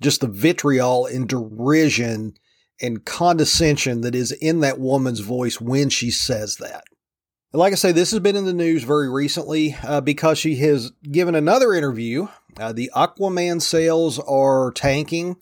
just 0.00 0.20
the 0.20 0.28
vitriol 0.28 1.06
and 1.06 1.28
derision 1.28 2.34
and 2.80 3.04
condescension 3.04 4.02
that 4.02 4.14
is 4.14 4.32
in 4.32 4.60
that 4.60 4.78
woman's 4.78 5.20
voice 5.20 5.60
when 5.60 5.88
she 5.88 6.10
says 6.10 6.56
that. 6.56 6.84
like 7.52 7.72
I 7.72 7.76
say, 7.76 7.92
this 7.92 8.10
has 8.10 8.20
been 8.20 8.36
in 8.36 8.44
the 8.44 8.52
news 8.52 8.84
very 8.84 9.08
recently 9.08 9.76
uh, 9.82 10.00
because 10.00 10.38
she 10.38 10.56
has 10.56 10.92
given 11.10 11.34
another 11.34 11.72
interview. 11.72 12.28
Uh, 12.58 12.72
the 12.72 12.90
Aquaman 12.94 13.62
sales 13.62 14.18
are 14.18 14.72
tanking. 14.72 15.36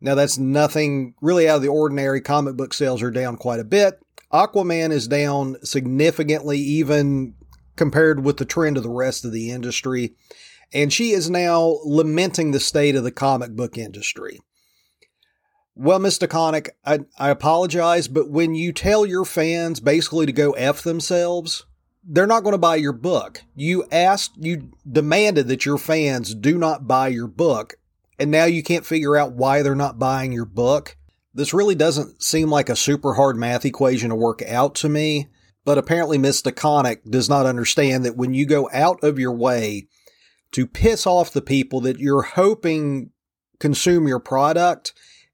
Now, 0.00 0.14
that's 0.14 0.38
nothing 0.38 1.14
really 1.20 1.48
out 1.48 1.56
of 1.56 1.62
the 1.62 1.68
ordinary. 1.68 2.20
Comic 2.20 2.56
book 2.56 2.74
sales 2.74 3.02
are 3.02 3.10
down 3.10 3.36
quite 3.36 3.60
a 3.60 3.64
bit. 3.64 4.00
Aquaman 4.32 4.90
is 4.90 5.06
down 5.06 5.56
significantly, 5.62 6.58
even 6.58 7.34
compared 7.76 8.24
with 8.24 8.38
the 8.38 8.44
trend 8.44 8.76
of 8.76 8.82
the 8.82 8.90
rest 8.90 9.24
of 9.24 9.32
the 9.32 9.50
industry. 9.50 10.14
And 10.72 10.92
she 10.92 11.10
is 11.10 11.28
now 11.28 11.78
lamenting 11.84 12.50
the 12.50 12.60
state 12.60 12.96
of 12.96 13.04
the 13.04 13.12
comic 13.12 13.52
book 13.52 13.76
industry. 13.76 14.40
Well, 15.74 15.98
Mr. 15.98 16.28
Connick, 16.28 16.70
I, 16.84 17.00
I 17.18 17.30
apologize, 17.30 18.06
but 18.06 18.30
when 18.30 18.54
you 18.54 18.72
tell 18.72 19.06
your 19.06 19.24
fans 19.24 19.80
basically 19.80 20.26
to 20.26 20.32
go 20.32 20.52
F 20.52 20.82
themselves, 20.82 21.64
they're 22.04 22.26
not 22.26 22.42
going 22.42 22.52
to 22.52 22.58
buy 22.58 22.76
your 22.76 22.92
book. 22.92 23.42
You 23.54 23.84
asked, 23.90 24.32
you 24.36 24.72
demanded 24.90 25.48
that 25.48 25.64
your 25.64 25.78
fans 25.78 26.34
do 26.34 26.58
not 26.58 26.86
buy 26.86 27.08
your 27.08 27.26
book, 27.26 27.76
and 28.18 28.30
now 28.30 28.44
you 28.44 28.62
can't 28.62 28.84
figure 28.84 29.16
out 29.16 29.32
why 29.32 29.62
they're 29.62 29.74
not 29.74 29.98
buying 29.98 30.32
your 30.32 30.44
book. 30.44 30.96
This 31.32 31.54
really 31.54 31.74
doesn't 31.74 32.22
seem 32.22 32.50
like 32.50 32.68
a 32.68 32.76
super 32.76 33.14
hard 33.14 33.36
math 33.36 33.64
equation 33.64 34.10
to 34.10 34.14
work 34.14 34.42
out 34.42 34.74
to 34.76 34.90
me, 34.90 35.28
but 35.64 35.78
apparently 35.78 36.18
Mr. 36.18 36.52
Connick 36.52 37.08
does 37.08 37.30
not 37.30 37.46
understand 37.46 38.04
that 38.04 38.16
when 38.16 38.34
you 38.34 38.44
go 38.44 38.68
out 38.74 39.02
of 39.02 39.18
your 39.18 39.32
way 39.32 39.88
to 40.50 40.66
piss 40.66 41.06
off 41.06 41.32
the 41.32 41.40
people 41.40 41.80
that 41.80 41.98
you're 41.98 42.22
hoping 42.22 43.10
consume 43.58 44.06
your 44.06 44.18
product, 44.18 44.92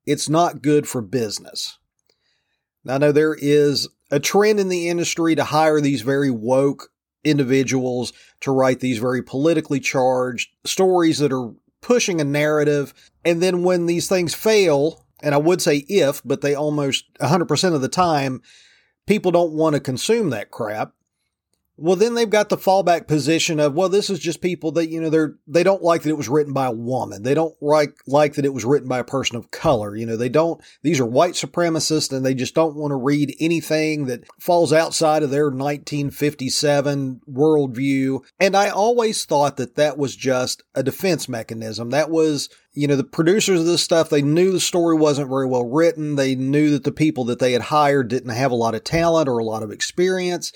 it's 0.09 0.29
not 0.29 0.63
good 0.63 0.89
for 0.89 1.03
business. 1.03 1.79
Now, 2.83 2.95
I 2.95 2.99
know 2.99 3.13
there 3.13 3.37
is 3.39 3.89
a 4.11 4.19
trend 4.19 4.59
in 4.59 4.69
the 4.69 4.89
industry 4.89 5.35
to 5.35 5.45
hire 5.45 5.83
these 5.83 6.01
very 6.01 6.31
woke 6.31 6.89
individuals 7.25 8.15
to 8.41 8.51
write 8.51 8.81
these 8.81 8.99
very 8.99 9.23
politically 9.23 9.81
charged 9.81 10.49
stories 10.65 11.19
that 11.19 11.33
are 11.33 11.53
pushing 11.83 12.23
a 12.23 12.25
narrative. 12.25 12.95
And 13.23 13.43
then 13.43 13.63
when 13.63 13.85
these 13.85 14.09
things 14.09 14.35
fail, 14.35 15.05
and 15.23 15.35
I 15.35 15.39
would 15.39 15.61
say 15.61 15.85
if, 15.89 16.23
but 16.25 16.41
they 16.41 16.55
almost 16.55 17.05
100% 17.21 17.75
of 17.75 17.83
the 17.83 17.89
time, 17.89 18.41
people 19.07 19.31
don't 19.31 19.53
want 19.53 19.75
to 19.75 19.81
consume 19.81 20.31
that 20.31 20.51
crap. 20.51 20.95
Well, 21.81 21.95
then 21.95 22.15
they've 22.15 22.29
got 22.29 22.49
the 22.49 22.57
fallback 22.57 23.07
position 23.07 23.61
of, 23.61 23.73
well, 23.73 23.89
this 23.89 24.11
is 24.11 24.19
just 24.19 24.41
people 24.41 24.73
that, 24.73 24.89
you 24.89 25.01
know, 25.01 25.11
they're, 25.11 25.37
they 25.47 25.63
don't 25.63 25.83
like 25.83 26.03
that 26.03 26.11
it 26.11 26.17
was 26.17 26.29
written 26.29 26.53
by 26.53 26.67
a 26.67 26.73
woman. 26.73 27.23
They 27.23 27.35
don't 27.35 27.55
like, 27.63 27.97
like 28.05 28.35
that 28.35 28.45
it 28.45 28.53
was 28.53 28.65
written 28.65 28.89
by 28.89 28.99
a 28.99 29.05
person 29.05 29.37
of 29.37 29.53
color. 29.53 29.95
You 29.95 30.05
know, 30.05 30.17
they 30.17 30.29
don't, 30.29 30.61
these 30.83 30.99
are 30.99 31.07
white 31.07 31.35
supremacists 31.35 32.13
and 32.13 32.27
they 32.27 32.35
just 32.35 32.57
don't 32.57 32.75
want 32.75 32.91
to 32.91 32.97
read 32.97 33.37
anything 33.39 34.07
that 34.07 34.25
falls 34.41 34.73
outside 34.73 35.23
of 35.23 35.31
their 35.31 35.51
1957 35.51 37.21
worldview. 37.31 38.25
And 38.41 38.57
I 38.57 38.71
always 38.71 39.25
thought 39.25 39.57
that 39.59 39.77
that 39.77 39.97
was 39.97 40.17
just 40.17 40.65
a 40.75 40.83
defense 40.83 41.29
mechanism. 41.29 41.91
That 41.91 42.11
was, 42.11 42.49
you 42.73 42.89
know, 42.89 42.97
the 42.97 43.05
producers 43.05 43.61
of 43.61 43.67
this 43.67 43.83
stuff, 43.83 44.11
they 44.11 44.23
knew 44.23 44.51
the 44.51 44.59
story 44.59 44.97
wasn't 44.97 45.29
very 45.29 45.47
well 45.47 45.69
written. 45.69 46.17
They 46.17 46.35
knew 46.35 46.71
that 46.71 46.83
the 46.83 46.91
people 46.91 47.23
that 47.27 47.39
they 47.39 47.53
had 47.53 47.63
hired 47.63 48.09
didn't 48.09 48.31
have 48.31 48.51
a 48.51 48.57
lot 48.57 48.75
of 48.75 48.83
talent 48.83 49.29
or 49.29 49.39
a 49.39 49.45
lot 49.45 49.63
of 49.63 49.71
experience. 49.71 50.53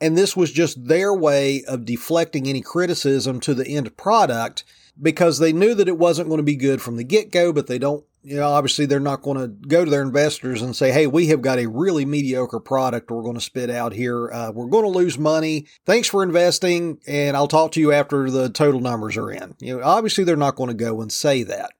And 0.00 0.16
this 0.16 0.36
was 0.36 0.50
just 0.50 0.86
their 0.86 1.14
way 1.14 1.62
of 1.64 1.84
deflecting 1.84 2.46
any 2.46 2.62
criticism 2.62 3.38
to 3.40 3.54
the 3.54 3.68
end 3.68 3.96
product 3.96 4.64
because 5.00 5.38
they 5.38 5.52
knew 5.52 5.74
that 5.74 5.88
it 5.88 5.98
wasn't 5.98 6.28
going 6.28 6.38
to 6.38 6.44
be 6.44 6.56
good 6.56 6.80
from 6.80 6.96
the 6.96 7.04
get 7.04 7.30
go, 7.30 7.52
but 7.52 7.66
they 7.66 7.78
don't, 7.78 8.04
you 8.22 8.36
know, 8.36 8.48
obviously 8.48 8.86
they're 8.86 9.00
not 9.00 9.22
going 9.22 9.38
to 9.38 9.48
go 9.48 9.84
to 9.84 9.90
their 9.90 10.02
investors 10.02 10.62
and 10.62 10.76
say, 10.76 10.92
hey, 10.92 11.06
we 11.06 11.28
have 11.28 11.42
got 11.42 11.58
a 11.58 11.68
really 11.68 12.04
mediocre 12.04 12.60
product 12.60 13.10
we're 13.10 13.22
going 13.22 13.34
to 13.34 13.40
spit 13.40 13.70
out 13.70 13.92
here. 13.92 14.30
Uh, 14.30 14.50
we're 14.52 14.66
going 14.66 14.84
to 14.84 14.90
lose 14.90 15.18
money. 15.18 15.66
Thanks 15.86 16.08
for 16.08 16.22
investing, 16.22 16.98
and 17.06 17.36
I'll 17.36 17.48
talk 17.48 17.72
to 17.72 17.80
you 17.80 17.92
after 17.92 18.30
the 18.30 18.50
total 18.50 18.80
numbers 18.80 19.16
are 19.16 19.30
in. 19.30 19.54
You 19.60 19.78
know, 19.78 19.84
obviously 19.84 20.24
they're 20.24 20.36
not 20.36 20.56
going 20.56 20.68
to 20.68 20.74
go 20.74 21.00
and 21.00 21.10
say 21.10 21.42
that. 21.44 21.72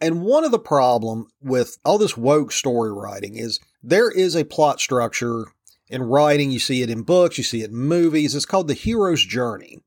And 0.00 0.22
one 0.22 0.44
of 0.44 0.52
the 0.52 0.58
problem 0.58 1.26
with 1.42 1.76
all 1.84 1.98
this 1.98 2.16
woke 2.16 2.52
story 2.52 2.92
writing 2.92 3.36
is 3.36 3.58
there 3.82 4.10
is 4.10 4.36
a 4.36 4.44
plot 4.44 4.80
structure 4.80 5.46
in 5.90 6.02
writing, 6.02 6.50
you 6.50 6.58
see 6.58 6.82
it 6.82 6.90
in 6.90 7.02
books, 7.02 7.38
you 7.38 7.44
see 7.44 7.62
it 7.62 7.70
in 7.70 7.76
movies. 7.76 8.34
It's 8.34 8.44
called 8.44 8.68
The 8.68 8.74
Hero's 8.74 9.24
Journey. 9.24 9.78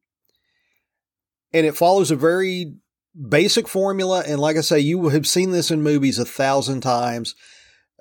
And 1.53 1.65
it 1.65 1.75
follows 1.75 2.11
a 2.11 2.15
very 2.15 2.75
basic 3.29 3.67
formula. 3.67 4.23
And 4.25 4.39
like 4.39 4.57
I 4.57 4.61
say, 4.61 4.79
you 4.79 5.09
have 5.09 5.27
seen 5.27 5.51
this 5.51 5.69
in 5.69 5.83
movies 5.83 6.17
a 6.17 6.25
thousand 6.25 6.81
times. 6.81 7.35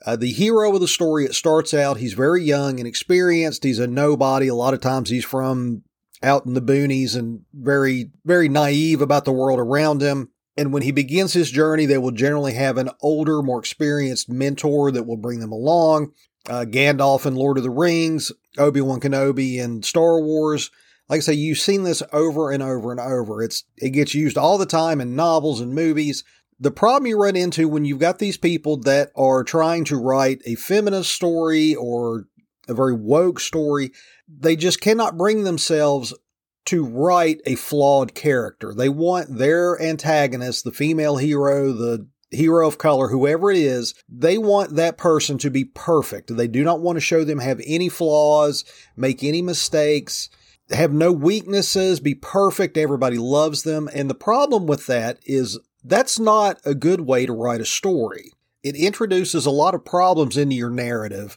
Uh, 0.07 0.16
the 0.16 0.33
hero 0.33 0.73
of 0.75 0.80
the 0.80 0.88
story, 0.88 1.25
it 1.25 1.35
starts 1.35 1.75
out, 1.75 1.99
he's 1.99 2.14
very 2.14 2.42
young 2.42 2.78
and 2.78 2.88
experienced. 2.88 3.64
He's 3.64 3.78
a 3.78 3.87
nobody. 3.87 4.49
A 4.49 4.54
lot 4.54 4.73
of 4.73 4.80
times 4.80 5.11
he's 5.11 5.25
from 5.25 5.83
out 6.23 6.47
in 6.47 6.54
the 6.54 6.62
boonies 6.62 7.16
and 7.16 7.42
very, 7.52 8.11
very 8.25 8.49
naive 8.49 9.02
about 9.02 9.25
the 9.25 9.33
world 9.33 9.59
around 9.59 10.00
him. 10.00 10.30
And 10.57 10.73
when 10.73 10.83
he 10.83 10.92
begins 10.92 11.33
his 11.33 11.50
journey, 11.50 11.87
they 11.87 11.99
will 11.99 12.11
generally 12.11 12.54
have 12.54 12.76
an 12.76 12.90
older, 13.00 13.42
more 13.42 13.59
experienced 13.59 14.28
mentor 14.28 14.90
that 14.92 15.07
will 15.07 15.16
bring 15.16 15.40
them 15.40 15.52
along 15.52 16.12
uh, 16.49 16.64
Gandalf 16.64 17.26
in 17.26 17.35
Lord 17.35 17.59
of 17.59 17.64
the 17.64 17.70
Rings, 17.70 18.32
Obi 18.59 18.80
Wan 18.80 19.00
Kenobi 19.00 19.59
in 19.59 19.82
Star 19.82 20.20
Wars. 20.20 20.70
Like 21.09 21.18
I 21.18 21.20
say, 21.20 21.35
you've 21.35 21.59
seen 21.59 21.82
this 21.82 22.02
over 22.12 22.50
and 22.50 22.62
over 22.62 22.92
and 22.92 23.00
over. 23.00 23.42
It's 23.42 23.64
it 23.76 23.90
gets 23.90 24.14
used 24.14 24.38
all 24.38 24.59
the 24.59 24.66
time 24.66 25.00
in 25.00 25.16
novels 25.16 25.61
and 25.61 25.75
movies. 25.75 26.25
The 26.59 26.70
problem 26.70 27.06
you 27.06 27.20
run 27.20 27.37
into 27.37 27.68
when 27.68 27.85
you've 27.85 27.99
got 27.99 28.18
these 28.18 28.37
people 28.37 28.76
that 28.82 29.11
are 29.16 29.42
trying 29.42 29.85
to 29.87 29.97
write 29.97 30.42
a 30.44 30.54
feminist 30.56 31.11
story 31.11 31.75
or 31.75 32.26
a 32.68 32.75
very 32.75 32.94
woke 32.94 33.40
story, 33.40 33.92
they 34.28 34.56
just 34.56 34.80
cannot 34.80 35.16
bring 35.16 35.44
themselves 35.44 36.14
to 36.66 36.85
write 36.85 37.40
a 37.47 37.54
flawed 37.54 38.14
character. 38.14 38.75
They 38.75 38.88
want 38.88 39.38
their 39.38 39.80
antagonist, 39.80 40.64
the 40.64 40.70
female 40.70 41.16
hero, 41.16 41.73
the 41.73 42.06
hero 42.30 42.66
of 42.66 42.78
color, 42.78 43.08
whoever 43.08 43.50
it 43.50 43.58
is, 43.58 43.94
they 44.08 44.38
want 44.38 44.76
that 44.76 44.96
person 44.96 45.38
to 45.38 45.50
be 45.50 45.64
perfect. 45.64 46.37
They 46.37 46.49
do 46.49 46.62
not 46.62 46.80
want 46.80 46.96
to 46.96 47.00
show 47.00 47.25
them 47.25 47.38
have 47.38 47.60
any 47.66 47.88
flaws, 47.88 48.64
make 48.96 49.22
any 49.22 49.42
mistakes, 49.42 50.30
have 50.70 50.92
no 50.92 51.12
weaknesses, 51.12 52.00
be 52.00 52.14
perfect. 52.14 52.76
Everybody 52.76 53.18
loves 53.18 53.62
them. 53.62 53.88
And 53.92 54.08
the 54.08 54.14
problem 54.14 54.66
with 54.66 54.87
that 54.87 55.18
is 55.25 55.58
that's 55.82 56.18
not 56.18 56.60
a 56.64 56.75
good 56.75 57.02
way 57.02 57.26
to 57.26 57.32
write 57.32 57.60
a 57.60 57.66
story. 57.66 58.32
It 58.62 58.76
introduces 58.76 59.46
a 59.46 59.50
lot 59.50 59.75
of 59.75 59.84
problems 59.84 60.37
into 60.37 60.54
your 60.54 60.70
narrative 60.70 61.37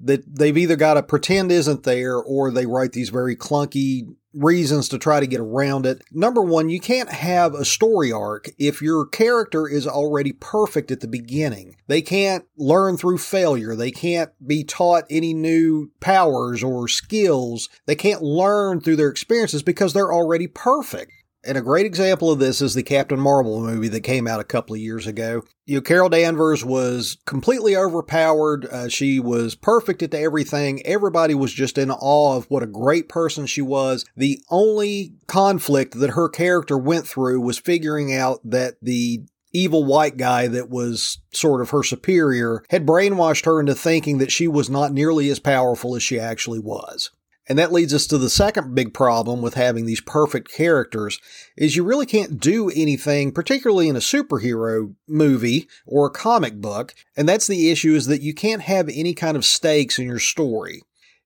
that 0.00 0.22
they've 0.38 0.56
either 0.56 0.76
got 0.76 0.94
to 0.94 1.02
pretend 1.02 1.52
isn't 1.52 1.82
there 1.82 2.16
or 2.16 2.50
they 2.50 2.66
write 2.66 2.92
these 2.92 3.10
very 3.10 3.36
clunky 3.36 4.14
reasons 4.34 4.88
to 4.88 4.98
try 4.98 5.20
to 5.20 5.26
get 5.26 5.40
around 5.40 5.86
it. 5.86 6.02
Number 6.10 6.42
one, 6.42 6.68
you 6.68 6.80
can't 6.80 7.10
have 7.10 7.54
a 7.54 7.64
story 7.64 8.12
arc 8.12 8.50
if 8.58 8.82
your 8.82 9.06
character 9.06 9.68
is 9.68 9.86
already 9.86 10.32
perfect 10.32 10.90
at 10.90 11.00
the 11.00 11.08
beginning. 11.08 11.76
They 11.86 12.02
can't 12.02 12.44
learn 12.56 12.96
through 12.96 13.18
failure. 13.18 13.74
They 13.74 13.90
can't 13.90 14.30
be 14.46 14.64
taught 14.64 15.04
any 15.10 15.34
new 15.34 15.90
powers 16.00 16.62
or 16.62 16.88
skills. 16.88 17.68
They 17.86 17.94
can't 17.94 18.22
learn 18.22 18.80
through 18.80 18.96
their 18.96 19.08
experiences 19.08 19.62
because 19.62 19.92
they're 19.92 20.12
already 20.12 20.46
perfect. 20.46 21.12
And 21.44 21.58
a 21.58 21.62
great 21.62 21.86
example 21.86 22.30
of 22.30 22.38
this 22.38 22.62
is 22.62 22.74
the 22.74 22.84
Captain 22.84 23.18
Marvel 23.18 23.60
movie 23.60 23.88
that 23.88 24.02
came 24.02 24.28
out 24.28 24.38
a 24.38 24.44
couple 24.44 24.74
of 24.74 24.80
years 24.80 25.08
ago. 25.08 25.42
You 25.66 25.76
know, 25.76 25.80
Carol 25.80 26.08
Danvers 26.08 26.64
was 26.64 27.18
completely 27.26 27.76
overpowered. 27.76 28.66
Uh, 28.66 28.88
she 28.88 29.18
was 29.18 29.56
perfect 29.56 30.02
at 30.04 30.14
everything. 30.14 30.84
Everybody 30.86 31.34
was 31.34 31.52
just 31.52 31.78
in 31.78 31.90
awe 31.90 32.36
of 32.36 32.44
what 32.48 32.62
a 32.62 32.68
great 32.68 33.08
person 33.08 33.46
she 33.46 33.62
was. 33.62 34.04
The 34.16 34.40
only 34.50 35.14
conflict 35.26 35.98
that 35.98 36.10
her 36.10 36.28
character 36.28 36.78
went 36.78 37.08
through 37.08 37.40
was 37.40 37.58
figuring 37.58 38.14
out 38.14 38.40
that 38.44 38.76
the 38.80 39.24
evil 39.52 39.84
white 39.84 40.16
guy 40.16 40.46
that 40.46 40.70
was 40.70 41.18
sort 41.32 41.60
of 41.60 41.70
her 41.70 41.82
superior 41.82 42.64
had 42.70 42.86
brainwashed 42.86 43.44
her 43.44 43.60
into 43.60 43.74
thinking 43.74 44.18
that 44.18 44.32
she 44.32 44.46
was 44.46 44.70
not 44.70 44.92
nearly 44.92 45.28
as 45.28 45.38
powerful 45.38 45.96
as 45.96 46.02
she 46.02 46.18
actually 46.18 46.60
was. 46.60 47.10
And 47.48 47.58
that 47.58 47.72
leads 47.72 47.92
us 47.92 48.06
to 48.06 48.18
the 48.18 48.30
second 48.30 48.74
big 48.74 48.94
problem 48.94 49.42
with 49.42 49.54
having 49.54 49.84
these 49.84 50.00
perfect 50.00 50.52
characters 50.52 51.18
is 51.56 51.74
you 51.74 51.82
really 51.82 52.06
can't 52.06 52.38
do 52.38 52.70
anything, 52.70 53.32
particularly 53.32 53.88
in 53.88 53.96
a 53.96 54.00
superhero 54.00 54.94
movie 55.08 55.68
or 55.84 56.06
a 56.06 56.10
comic 56.10 56.60
book. 56.60 56.94
And 57.16 57.28
that's 57.28 57.48
the 57.48 57.70
issue 57.70 57.94
is 57.94 58.06
that 58.06 58.22
you 58.22 58.32
can't 58.32 58.62
have 58.62 58.88
any 58.88 59.12
kind 59.12 59.36
of 59.36 59.44
stakes 59.44 59.98
in 59.98 60.06
your 60.06 60.20
story. 60.20 60.82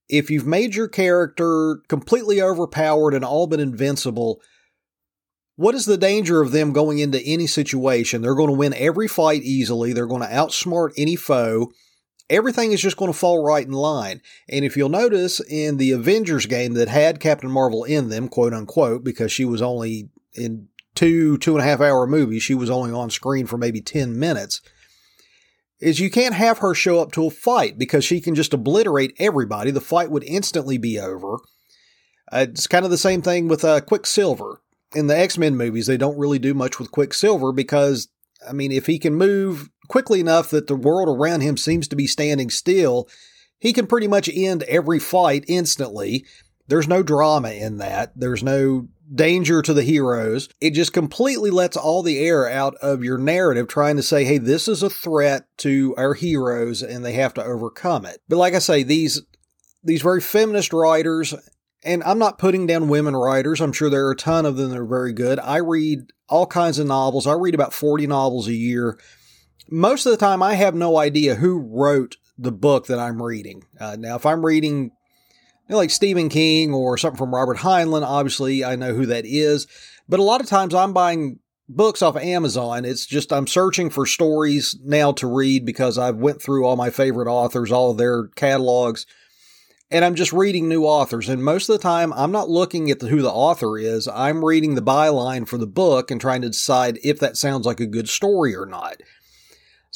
If 0.08 0.30
you've 0.30 0.46
made 0.46 0.74
your 0.74 0.88
character 0.88 1.80
completely 1.88 2.40
overpowered 2.40 3.12
and 3.12 3.24
all 3.24 3.46
but 3.46 3.60
invincible, 3.60 4.40
what 5.56 5.74
is 5.74 5.84
the 5.84 5.98
danger 5.98 6.40
of 6.40 6.52
them 6.52 6.72
going 6.72 6.98
into 6.98 7.20
any 7.20 7.46
situation? 7.46 8.22
They're 8.22 8.34
going 8.34 8.50
to 8.50 8.56
win 8.56 8.74
every 8.74 9.08
fight 9.08 9.42
easily. 9.42 9.92
They're 9.92 10.06
going 10.06 10.22
to 10.22 10.28
outsmart 10.28 10.92
any 10.96 11.16
foe 11.16 11.72
everything 12.28 12.72
is 12.72 12.80
just 12.80 12.96
going 12.96 13.12
to 13.12 13.18
fall 13.18 13.44
right 13.44 13.66
in 13.66 13.72
line. 13.72 14.20
And 14.48 14.64
if 14.64 14.76
you'll 14.76 14.88
notice 14.88 15.40
in 15.40 15.76
the 15.76 15.92
Avengers 15.92 16.46
game 16.46 16.74
that 16.74 16.88
had 16.88 17.20
Captain 17.20 17.50
Marvel 17.50 17.84
in 17.84 18.08
them, 18.08 18.28
quote 18.28 18.52
unquote, 18.52 19.04
because 19.04 19.30
she 19.32 19.44
was 19.44 19.62
only 19.62 20.08
in 20.34 20.68
two, 20.94 21.38
two 21.38 21.56
and 21.56 21.60
a 21.64 21.68
half 21.68 21.80
hour 21.80 22.06
movies, 22.06 22.42
she 22.42 22.54
was 22.54 22.70
only 22.70 22.92
on 22.92 23.10
screen 23.10 23.46
for 23.46 23.58
maybe 23.58 23.80
10 23.80 24.18
minutes, 24.18 24.60
is 25.80 26.00
you 26.00 26.10
can't 26.10 26.34
have 26.34 26.58
her 26.58 26.74
show 26.74 27.00
up 27.00 27.12
to 27.12 27.26
a 27.26 27.30
fight 27.30 27.78
because 27.78 28.04
she 28.04 28.20
can 28.20 28.34
just 28.34 28.54
obliterate 28.54 29.14
everybody. 29.18 29.70
The 29.70 29.80
fight 29.80 30.10
would 30.10 30.24
instantly 30.24 30.78
be 30.78 30.98
over. 30.98 31.38
Uh, 32.32 32.46
it's 32.48 32.66
kind 32.66 32.84
of 32.84 32.90
the 32.90 32.98
same 32.98 33.22
thing 33.22 33.46
with 33.46 33.64
uh, 33.64 33.80
Quicksilver. 33.80 34.60
In 34.94 35.08
the 35.08 35.18
X 35.18 35.36
Men 35.36 35.56
movies, 35.56 35.86
they 35.86 35.96
don't 35.96 36.18
really 36.18 36.38
do 36.38 36.54
much 36.54 36.78
with 36.78 36.92
Quicksilver 36.92 37.52
because, 37.52 38.08
I 38.48 38.52
mean, 38.52 38.72
if 38.72 38.86
he 38.86 38.98
can 38.98 39.14
move 39.14 39.68
quickly 39.88 40.20
enough 40.20 40.50
that 40.50 40.66
the 40.66 40.76
world 40.76 41.08
around 41.08 41.40
him 41.40 41.56
seems 41.56 41.88
to 41.88 41.96
be 41.96 42.06
standing 42.06 42.50
still, 42.50 43.08
he 43.58 43.72
can 43.72 43.86
pretty 43.86 44.08
much 44.08 44.28
end 44.32 44.62
every 44.64 44.98
fight 44.98 45.44
instantly. 45.48 46.24
There's 46.68 46.88
no 46.88 47.02
drama 47.02 47.50
in 47.50 47.78
that. 47.78 48.12
There's 48.16 48.42
no 48.42 48.88
danger 49.14 49.62
to 49.62 49.72
the 49.72 49.82
heroes. 49.82 50.48
It 50.60 50.70
just 50.72 50.92
completely 50.92 51.50
lets 51.50 51.76
all 51.76 52.02
the 52.02 52.18
air 52.18 52.48
out 52.48 52.74
of 52.76 53.04
your 53.04 53.18
narrative 53.18 53.68
trying 53.68 53.96
to 53.96 54.02
say, 54.02 54.24
hey, 54.24 54.38
this 54.38 54.66
is 54.66 54.82
a 54.82 54.90
threat 54.90 55.46
to 55.58 55.94
our 55.96 56.14
heroes 56.14 56.82
and 56.82 57.04
they 57.04 57.12
have 57.12 57.34
to 57.34 57.44
overcome 57.44 58.04
it. 58.04 58.20
But 58.28 58.36
like 58.36 58.54
I 58.54 58.58
say, 58.58 58.82
these 58.82 59.22
these 59.84 60.02
very 60.02 60.20
feminist 60.20 60.72
writers, 60.72 61.32
and 61.84 62.02
I'm 62.02 62.18
not 62.18 62.38
putting 62.38 62.66
down 62.66 62.88
women 62.88 63.14
writers. 63.14 63.60
I'm 63.60 63.72
sure 63.72 63.88
there 63.88 64.06
are 64.08 64.12
a 64.12 64.16
ton 64.16 64.44
of 64.44 64.56
them 64.56 64.70
that 64.70 64.78
are 64.78 64.84
very 64.84 65.12
good. 65.12 65.38
I 65.38 65.58
read 65.58 66.12
all 66.28 66.46
kinds 66.46 66.80
of 66.80 66.88
novels. 66.88 67.26
I 67.26 67.34
read 67.34 67.54
about 67.54 67.72
40 67.72 68.08
novels 68.08 68.48
a 68.48 68.52
year 68.52 68.98
most 69.68 70.06
of 70.06 70.12
the 70.12 70.18
time 70.18 70.42
I 70.42 70.54
have 70.54 70.74
no 70.74 70.98
idea 70.98 71.36
who 71.36 71.58
wrote 71.58 72.16
the 72.38 72.52
book 72.52 72.86
that 72.86 72.98
I'm 72.98 73.22
reading. 73.22 73.64
Uh, 73.80 73.96
now, 73.98 74.16
if 74.16 74.26
I'm 74.26 74.44
reading 74.44 74.84
you 75.68 75.72
know, 75.72 75.76
like 75.78 75.90
Stephen 75.90 76.28
King 76.28 76.72
or 76.72 76.96
something 76.96 77.18
from 77.18 77.34
Robert 77.34 77.58
Heinlein, 77.58 78.06
obviously 78.06 78.64
I 78.64 78.76
know 78.76 78.94
who 78.94 79.06
that 79.06 79.24
is. 79.26 79.66
But 80.08 80.20
a 80.20 80.24
lot 80.24 80.40
of 80.40 80.46
times 80.46 80.74
I'm 80.74 80.92
buying 80.92 81.40
books 81.68 82.02
off 82.02 82.16
of 82.16 82.22
Amazon. 82.22 82.84
It's 82.84 83.06
just 83.06 83.32
I'm 83.32 83.46
searching 83.46 83.90
for 83.90 84.06
stories 84.06 84.78
now 84.84 85.12
to 85.12 85.26
read 85.26 85.66
because 85.66 85.98
I've 85.98 86.16
went 86.16 86.40
through 86.40 86.64
all 86.64 86.76
my 86.76 86.90
favorite 86.90 87.28
authors, 87.28 87.72
all 87.72 87.90
of 87.90 87.98
their 87.98 88.28
catalogs, 88.28 89.06
and 89.90 90.04
I'm 90.04 90.14
just 90.14 90.32
reading 90.32 90.68
new 90.68 90.84
authors. 90.84 91.28
And 91.28 91.44
most 91.44 91.68
of 91.68 91.74
the 91.74 91.82
time 91.82 92.12
I'm 92.12 92.32
not 92.32 92.48
looking 92.48 92.90
at 92.90 93.00
the, 93.00 93.08
who 93.08 93.22
the 93.22 93.30
author 93.30 93.78
is. 93.78 94.08
I'm 94.08 94.44
reading 94.44 94.74
the 94.74 94.82
byline 94.82 95.48
for 95.48 95.58
the 95.58 95.66
book 95.66 96.10
and 96.10 96.20
trying 96.20 96.42
to 96.42 96.48
decide 96.48 96.98
if 97.02 97.18
that 97.20 97.36
sounds 97.36 97.66
like 97.66 97.80
a 97.80 97.86
good 97.86 98.08
story 98.08 98.54
or 98.54 98.66
not. 98.66 99.00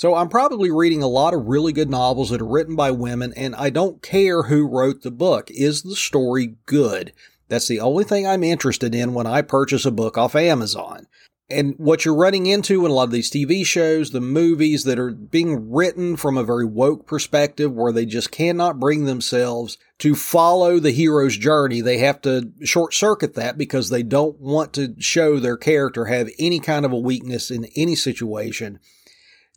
So 0.01 0.15
I'm 0.15 0.31
probably 0.31 0.71
reading 0.71 1.03
a 1.03 1.07
lot 1.07 1.35
of 1.35 1.45
really 1.45 1.75
good 1.75 1.91
novels 1.91 2.31
that 2.31 2.41
are 2.41 2.47
written 2.47 2.75
by 2.75 2.91
women, 2.91 3.35
and 3.37 3.55
I 3.55 3.69
don't 3.69 4.01
care 4.01 4.45
who 4.45 4.67
wrote 4.67 5.03
the 5.03 5.11
book. 5.11 5.51
Is 5.51 5.83
the 5.83 5.95
story 5.95 6.55
good? 6.65 7.13
That's 7.49 7.69
the 7.69 7.81
only 7.81 8.05
thing 8.05 8.27
I'm 8.27 8.43
interested 8.43 8.95
in 8.95 9.13
when 9.13 9.27
I 9.27 9.43
purchase 9.43 9.85
a 9.85 9.91
book 9.91 10.17
off 10.17 10.35
Amazon. 10.35 11.07
And 11.51 11.75
what 11.77 12.07
you're 12.07 12.17
running 12.17 12.47
into 12.47 12.87
in 12.87 12.91
a 12.91 12.95
lot 12.95 13.03
of 13.03 13.11
these 13.11 13.31
TV 13.31 13.63
shows, 13.67 14.11
the 14.11 14.23
movies 14.23 14.85
that 14.85 14.99
are 14.99 15.11
being 15.11 15.71
written 15.71 16.17
from 16.17 16.39
a 16.39 16.45
very 16.45 16.65
woke 16.65 17.07
perspective 17.07 17.71
where 17.71 17.93
they 17.93 18.07
just 18.07 18.31
cannot 18.31 18.81
bring 18.81 19.05
themselves 19.05 19.77
to 19.99 20.15
follow 20.15 20.79
the 20.79 20.93
hero's 20.93 21.37
journey. 21.37 21.83
They 21.83 21.99
have 21.99 22.23
to 22.23 22.51
short 22.65 22.95
circuit 22.95 23.35
that 23.35 23.59
because 23.59 23.91
they 23.91 24.03
don't 24.03 24.41
want 24.41 24.73
to 24.73 24.95
show 24.99 25.39
their 25.39 25.59
character 25.59 26.07
have 26.07 26.31
any 26.39 26.59
kind 26.59 26.87
of 26.87 26.93
a 26.93 26.99
weakness 26.99 27.51
in 27.51 27.67
any 27.77 27.97
situation. 27.97 28.81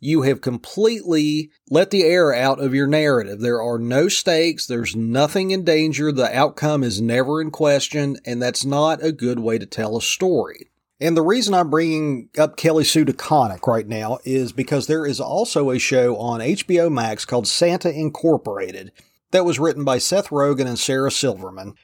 You 0.04 0.20
have 0.20 0.42
completely 0.42 1.50
let 1.70 1.90
the 1.90 2.02
air 2.02 2.34
out 2.34 2.60
of 2.60 2.74
your 2.74 2.86
narrative. 2.86 3.40
There 3.40 3.62
are 3.62 3.78
no 3.78 4.08
stakes. 4.08 4.66
There's 4.66 4.94
nothing 4.94 5.50
in 5.50 5.64
danger. 5.64 6.12
The 6.12 6.30
outcome 6.36 6.84
is 6.84 7.00
never 7.00 7.40
in 7.40 7.50
question. 7.50 8.18
And 8.26 8.42
that's 8.42 8.66
not 8.66 9.02
a 9.02 9.12
good 9.12 9.38
way 9.38 9.56
to 9.56 9.64
tell 9.64 9.96
a 9.96 10.02
story. 10.02 10.68
And 11.00 11.16
the 11.16 11.22
reason 11.22 11.54
I'm 11.54 11.70
bringing 11.70 12.28
up 12.36 12.58
Kelly 12.58 12.84
Sue 12.84 13.06
DeConnick 13.06 13.66
right 13.66 13.88
now 13.88 14.18
is 14.26 14.52
because 14.52 14.88
there 14.88 15.06
is 15.06 15.20
also 15.20 15.70
a 15.70 15.78
show 15.78 16.18
on 16.18 16.40
HBO 16.40 16.92
Max 16.92 17.24
called 17.24 17.48
Santa 17.48 17.90
Incorporated 17.90 18.92
that 19.30 19.46
was 19.46 19.58
written 19.58 19.84
by 19.84 19.96
Seth 19.96 20.28
Rogen 20.28 20.66
and 20.66 20.78
Sarah 20.78 21.10
Silverman. 21.10 21.76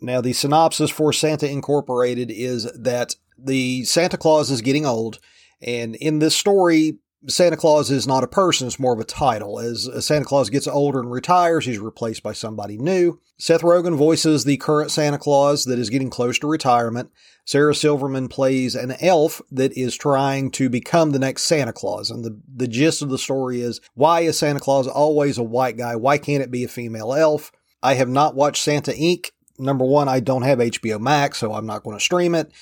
Now, 0.00 0.20
the 0.20 0.32
synopsis 0.32 0.92
for 0.92 1.12
Santa 1.12 1.50
Incorporated 1.50 2.30
is 2.30 2.70
that 2.70 3.16
the 3.36 3.84
Santa 3.84 4.16
Claus 4.16 4.48
is 4.48 4.62
getting 4.62 4.86
old, 4.86 5.18
and 5.60 5.96
in 5.96 6.20
this 6.20 6.36
story, 6.36 6.98
Santa 7.26 7.56
Claus 7.56 7.90
is 7.90 8.06
not 8.06 8.22
a 8.22 8.28
person, 8.28 8.68
it's 8.68 8.78
more 8.78 8.92
of 8.92 9.00
a 9.00 9.04
title. 9.04 9.58
As 9.58 9.88
Santa 10.06 10.24
Claus 10.24 10.50
gets 10.50 10.68
older 10.68 11.00
and 11.00 11.10
retires, 11.10 11.66
he's 11.66 11.80
replaced 11.80 12.22
by 12.22 12.32
somebody 12.32 12.78
new. 12.78 13.18
Seth 13.38 13.62
Rogen 13.62 13.96
voices 13.96 14.44
the 14.44 14.56
current 14.56 14.92
Santa 14.92 15.18
Claus 15.18 15.64
that 15.64 15.80
is 15.80 15.90
getting 15.90 16.10
close 16.10 16.38
to 16.38 16.46
retirement. 16.46 17.10
Sarah 17.44 17.74
Silverman 17.74 18.28
plays 18.28 18.76
an 18.76 18.94
elf 19.00 19.42
that 19.50 19.76
is 19.76 19.96
trying 19.96 20.52
to 20.52 20.68
become 20.68 21.10
the 21.10 21.18
next 21.18 21.42
Santa 21.42 21.72
Claus. 21.72 22.10
And 22.10 22.24
the, 22.24 22.40
the 22.54 22.68
gist 22.68 23.02
of 23.02 23.08
the 23.08 23.18
story 23.18 23.62
is 23.62 23.80
why 23.94 24.20
is 24.20 24.38
Santa 24.38 24.60
Claus 24.60 24.86
always 24.86 25.38
a 25.38 25.42
white 25.42 25.76
guy? 25.76 25.96
Why 25.96 26.18
can't 26.18 26.42
it 26.42 26.52
be 26.52 26.62
a 26.62 26.68
female 26.68 27.12
elf? 27.12 27.50
I 27.82 27.94
have 27.94 28.08
not 28.08 28.36
watched 28.36 28.62
Santa 28.62 28.92
Inc. 28.92 29.30
Number 29.58 29.84
one, 29.84 30.08
I 30.08 30.20
don't 30.20 30.42
have 30.42 30.58
HBO 30.58 31.00
Max, 31.00 31.38
so 31.38 31.52
I'm 31.52 31.66
not 31.66 31.82
going 31.82 31.96
to 31.96 32.04
stream 32.04 32.36
it. 32.36 32.52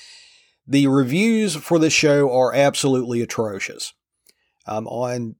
The 0.65 0.87
reviews 0.87 1.55
for 1.55 1.77
this 1.77 1.93
show 1.93 2.31
are 2.31 2.53
absolutely 2.53 3.21
atrocious. 3.21 3.93
Um, 4.67 4.87
on 4.87 5.35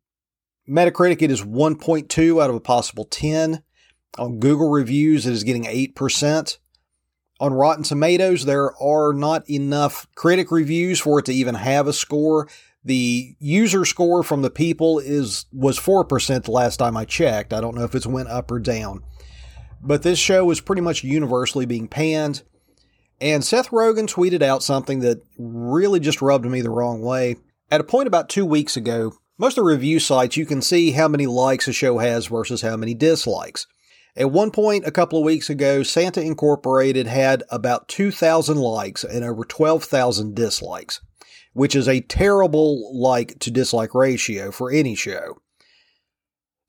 Metacritic, 0.67 1.21
it 1.21 1.31
is 1.31 1.43
1.2 1.43 2.43
out 2.43 2.49
of 2.49 2.55
a 2.55 2.59
possible 2.59 3.05
10. 3.05 3.63
On 4.17 4.39
Google 4.39 4.69
reviews, 4.69 5.25
it 5.25 5.33
is 5.33 5.43
getting 5.43 5.65
8%. 5.65 6.57
On 7.39 7.53
Rotten 7.53 7.83
Tomatoes, 7.83 8.45
there 8.45 8.75
are 8.81 9.13
not 9.13 9.47
enough 9.49 10.07
critic 10.15 10.51
reviews 10.51 10.99
for 10.99 11.19
it 11.19 11.25
to 11.25 11.33
even 11.33 11.55
have 11.55 11.87
a 11.87 11.93
score. 11.93 12.47
The 12.83 13.35
user 13.39 13.85
score 13.85 14.23
from 14.23 14.41
the 14.41 14.49
people 14.49 14.97
is 14.99 15.45
was 15.51 15.77
4% 15.79 16.43
the 16.43 16.51
last 16.51 16.77
time 16.77 16.97
I 16.97 17.05
checked. 17.05 17.53
I 17.53 17.61
don't 17.61 17.75
know 17.75 17.83
if 17.83 17.93
it's 17.93 18.07
went 18.07 18.29
up 18.29 18.49
or 18.49 18.59
down. 18.59 19.03
But 19.83 20.01
this 20.01 20.17
show 20.17 20.49
is 20.49 20.61
pretty 20.61 20.81
much 20.81 21.03
universally 21.03 21.65
being 21.65 21.87
panned. 21.87 22.43
And 23.21 23.43
Seth 23.43 23.69
Rogen 23.69 24.07
tweeted 24.07 24.41
out 24.41 24.63
something 24.63 24.99
that 24.99 25.21
really 25.37 25.99
just 25.99 26.21
rubbed 26.21 26.45
me 26.45 26.61
the 26.61 26.69
wrong 26.69 27.01
way. 27.01 27.35
At 27.69 27.81
a 27.81 27.83
point 27.83 28.07
about 28.07 28.29
two 28.29 28.45
weeks 28.45 28.77
ago, 28.77 29.13
most 29.37 29.57
of 29.57 29.63
the 29.63 29.69
review 29.69 29.99
sites 29.99 30.37
you 30.37 30.45
can 30.45 30.61
see 30.61 30.91
how 30.91 31.09
many 31.09 31.27
likes 31.27 31.67
a 31.67 31.73
show 31.73 31.97
has 31.97 32.27
versus 32.27 32.61
how 32.61 32.77
many 32.77 32.93
dislikes. 32.93 33.67
At 34.15 34.31
one 34.31 34.51
point 34.51 34.87
a 34.87 34.91
couple 34.91 35.19
of 35.19 35.25
weeks 35.25 35.49
ago, 35.49 35.83
Santa 35.83 36.21
Incorporated 36.21 37.07
had 37.07 37.43
about 37.51 37.89
2,000 37.89 38.57
likes 38.57 39.03
and 39.03 39.23
over 39.25 39.43
12,000 39.43 40.33
dislikes, 40.33 41.01
which 41.51 41.75
is 41.75 41.89
a 41.89 41.99
terrible 41.99 42.97
like 42.97 43.37
to 43.39 43.51
dislike 43.51 43.93
ratio 43.93 44.49
for 44.49 44.71
any 44.71 44.95
show. 44.95 45.37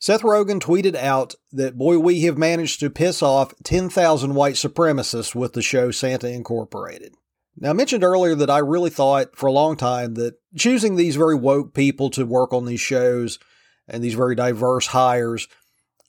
Seth 0.01 0.23
Rogen 0.23 0.61
tweeted 0.61 0.97
out 0.97 1.37
that, 1.53 1.79
boy, 1.79 1.99
we 1.99 2.23
have 2.23 2.37
managed 2.37 2.81
to 2.81 2.91
piss 2.91 3.23
off 3.23 3.55
10,000 3.63 4.35
white 4.35 4.55
supremacists 4.55 5.35
with 5.35 5.53
the 5.53 5.63
show 5.63 5.91
Santa 5.93 6.29
Incorporated. 6.29 7.15
Now, 7.61 7.71
I 7.71 7.73
mentioned 7.73 8.05
earlier 8.05 8.37
that 8.37 8.51
I 8.51 8.59
really 8.59 8.91
thought 8.91 9.37
for 9.37 9.47
a 9.47 9.53
long 9.53 9.77
time 9.77 10.15
that 10.15 10.35
choosing 10.57 10.95
these 10.97 11.17
very 11.17 11.35
woke 11.35 11.75
people 11.75 12.09
to 12.11 12.25
work 12.25 12.53
on 12.53 12.67
these 12.67 12.81
shows 12.81 13.39
and 13.89 14.03
these 14.03 14.15
very 14.15 14.37
diverse 14.37 14.89
hires 14.89 15.49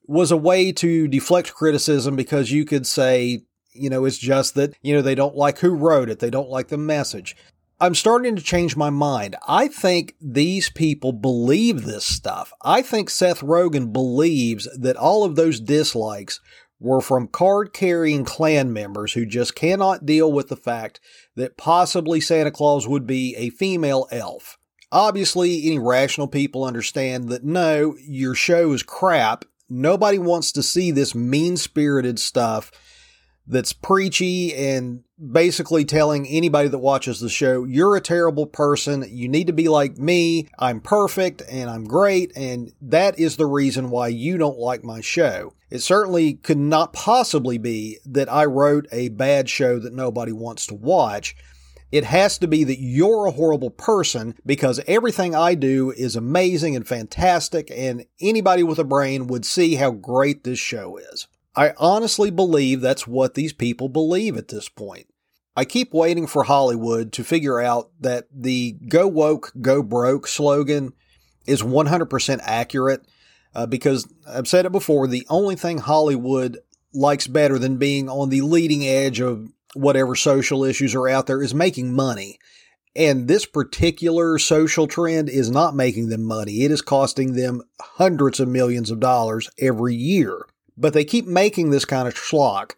was 0.06 0.32
a 0.32 0.38
way 0.38 0.72
to 0.74 1.08
deflect 1.08 1.54
criticism 1.54 2.16
because 2.16 2.52
you 2.52 2.66
could 2.66 2.86
say, 2.86 3.42
you 3.74 3.90
know, 3.90 4.06
it's 4.06 4.18
just 4.18 4.56
that, 4.56 4.76
you 4.82 4.94
know, 4.94 5.02
they 5.02 5.16
don't 5.16 5.36
like 5.36 5.60
who 5.60 5.76
wrote 5.76 6.10
it. 6.10 6.20
They 6.20 6.30
don't 6.30 6.50
like 6.50 6.68
the 6.68 6.78
message. 6.78 7.36
I'm 7.80 7.96
starting 7.96 8.36
to 8.36 8.42
change 8.42 8.76
my 8.76 8.90
mind. 8.90 9.36
I 9.48 9.70
think 9.70 10.16
these 10.20 10.70
people 10.70 11.14
believe 11.14 11.86
this 11.86 12.06
stuff. 12.06 12.52
I 12.62 12.82
think 12.82 13.10
Seth 13.10 13.40
Rogen 13.40 13.94
believes 13.94 14.68
that 14.78 14.98
all 14.98 15.24
of 15.24 15.36
those 15.36 15.60
dislikes 15.62 16.42
were 16.80 17.02
from 17.02 17.28
card 17.28 17.74
carrying 17.74 18.24
Klan 18.24 18.72
members 18.72 19.14
who 19.14 19.26
just 19.26 19.56
cannot 19.56 20.06
deal 20.06 20.32
with 20.32 20.48
the 20.48 20.56
fact 20.56 21.00
that 21.36 21.58
possibly 21.58 22.22
Santa 22.22 22.52
Claus 22.52 22.88
would 22.88 23.06
be 23.06 23.36
a 23.36 23.50
female 23.50 24.08
elf. 24.12 24.58
Obviously, 24.92 25.68
any 25.68 25.78
rational 25.78 26.28
people 26.28 26.64
understand 26.64 27.30
that 27.30 27.44
no, 27.44 27.96
your 28.02 28.34
show 28.34 28.72
is 28.72 28.82
crap. 28.82 29.46
Nobody 29.70 30.18
wants 30.18 30.52
to 30.54 30.64
see 30.64 30.90
this 30.90 31.14
mean 31.14 31.58
spirited 31.58 32.20
stuff 32.20 32.72
that's 33.50 33.74
preachy 33.74 34.56
and 34.56 35.04
basically 35.32 35.84
telling 35.84 36.28
anybody 36.28 36.70
that 36.70 36.78
watches 36.78 37.20
the 37.20 37.30
show, 37.30 37.66
you're 37.66 37.96
a 37.96 38.02
terrible 38.02 38.46
person. 38.46 39.04
You 39.10 39.28
need 39.28 39.48
to 39.48 39.54
be 39.54 39.68
like 39.68 39.98
me. 39.98 40.48
I'm 40.60 40.80
perfect 40.80 41.42
and 41.50 41.70
I'm 41.70 41.84
great. 41.84 42.32
And 42.36 42.72
that 42.82 43.20
is 43.20 43.36
the 43.36 43.48
reason 43.48 43.90
why 43.90 44.10
you 44.10 44.38
don't 44.38 44.60
like 44.60 44.84
my 44.84 45.02
show. 45.02 45.54
It 45.72 45.80
certainly 45.80 46.36
could 46.36 46.60
not 46.60 46.94
possibly 46.94 47.58
be 47.58 47.98
that 48.06 48.32
I 48.32 48.46
wrote 48.46 48.88
a 48.92 49.10
bad 49.10 49.50
show 49.50 49.80
that 49.80 49.94
nobody 49.94 50.32
wants 50.32 50.68
to 50.68 50.76
watch. 50.76 51.36
It 51.92 52.04
has 52.04 52.38
to 52.40 52.48
be 52.48 52.64
that 52.66 52.80
you're 52.80 53.26
a 53.26 53.32
horrible 53.32 53.72
person 53.72 54.36
because 54.46 54.80
everything 54.86 55.34
I 55.34 55.56
do 55.56 55.92
is 55.92 56.16
amazing 56.16 56.76
and 56.76 56.88
fantastic, 56.88 57.72
and 57.76 58.06
anybody 58.22 58.62
with 58.62 58.78
a 58.78 58.84
brain 58.84 59.26
would 59.26 59.44
see 59.44 59.74
how 59.74 59.90
great 59.92 60.44
this 60.44 60.60
show 60.60 60.98
is. 60.98 61.28
I 61.56 61.74
honestly 61.78 62.30
believe 62.30 62.82
that's 62.82 63.08
what 63.08 63.34
these 63.34 63.54
people 63.54 63.90
believe 63.90 64.38
at 64.38 64.48
this 64.50 64.70
point. 64.70 65.08
I 65.56 65.66
keep 65.66 65.94
waiting 65.94 66.28
for 66.28 66.44
Hollywood 66.44 67.12
to 67.14 67.24
figure 67.24 67.60
out 67.60 67.92
that 68.00 68.28
the 68.34 68.74
go 68.88 69.08
woke, 69.08 69.52
go 69.60 69.84
broke 69.84 70.28
slogan 70.28 70.94
is 71.46 71.62
100% 71.62 72.40
accurate 72.44 73.06
uh, 73.56 73.66
because 73.66 74.08
I've 74.28 74.48
said 74.48 74.66
it 74.66 74.72
before 74.72 75.08
the 75.08 75.26
only 75.30 75.56
thing 75.56 75.80
Hollywood 75.80 76.60
likes 76.94 77.28
better 77.28 77.60
than 77.60 77.78
being 77.78 78.10
on 78.10 78.30
the 78.30 78.42
leading 78.42 78.86
edge 78.86 79.20
of 79.20 79.50
whatever 79.74 80.16
social 80.16 80.64
issues 80.64 80.96
are 80.96 81.10
out 81.10 81.28
there 81.28 81.42
is 81.42 81.54
making 81.54 81.94
money. 81.94 82.40
And 82.96 83.28
this 83.28 83.46
particular 83.46 84.40
social 84.40 84.88
trend 84.88 85.30
is 85.30 85.52
not 85.52 85.76
making 85.76 86.10
them 86.10 86.24
money. 86.24 86.64
It 86.64 86.72
is 86.72 86.82
costing 86.82 87.34
them 87.34 87.62
hundreds 87.80 88.40
of 88.40 88.48
millions 88.48 88.92
of 88.92 89.00
dollars 89.00 89.50
every 89.60 89.96
year. 89.96 90.46
But 90.80 90.94
they 90.94 91.06
keep 91.06 91.28
making 91.28 91.70
this 91.70 91.86
kind 91.86 92.08
of 92.08 92.16
schlock. 92.16 92.72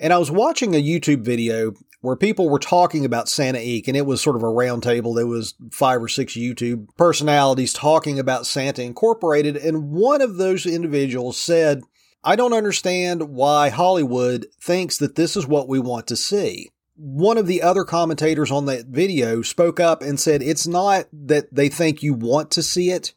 And 0.00 0.12
I 0.12 0.18
was 0.18 0.30
watching 0.30 0.74
a 0.74 0.82
YouTube 0.82 1.24
video 1.24 1.72
where 2.00 2.16
people 2.16 2.50
were 2.50 2.58
talking 2.58 3.06
about 3.06 3.30
Santa 3.30 3.58
Inc. 3.58 3.88
and 3.88 3.96
it 3.96 4.04
was 4.04 4.20
sort 4.20 4.36
of 4.36 4.42
a 4.42 4.46
roundtable. 4.46 5.14
There 5.14 5.26
was 5.26 5.54
five 5.70 6.02
or 6.02 6.08
six 6.08 6.34
YouTube 6.34 6.88
personalities 6.98 7.72
talking 7.72 8.18
about 8.18 8.46
Santa 8.46 8.82
Incorporated. 8.82 9.56
And 9.56 9.90
one 9.90 10.20
of 10.20 10.36
those 10.36 10.66
individuals 10.66 11.38
said, 11.38 11.82
I 12.22 12.36
don't 12.36 12.52
understand 12.52 13.30
why 13.30 13.70
Hollywood 13.70 14.46
thinks 14.60 14.98
that 14.98 15.14
this 15.14 15.36
is 15.36 15.46
what 15.46 15.68
we 15.68 15.78
want 15.78 16.06
to 16.08 16.16
see. 16.16 16.70
One 16.96 17.38
of 17.38 17.46
the 17.46 17.62
other 17.62 17.84
commentators 17.84 18.50
on 18.50 18.66
that 18.66 18.86
video 18.86 19.40
spoke 19.42 19.80
up 19.80 20.02
and 20.02 20.20
said 20.20 20.42
it's 20.42 20.66
not 20.66 21.06
that 21.12 21.54
they 21.54 21.68
think 21.68 22.02
you 22.02 22.12
want 22.14 22.50
to 22.52 22.62
see 22.62 22.90
it, 22.90 23.12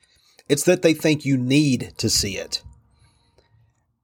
it's 0.47 0.63
that 0.63 0.81
they 0.81 0.93
think 0.93 1.25
you 1.25 1.37
need 1.37 1.93
to 1.97 2.09
see 2.09 2.37
it. 2.37 2.63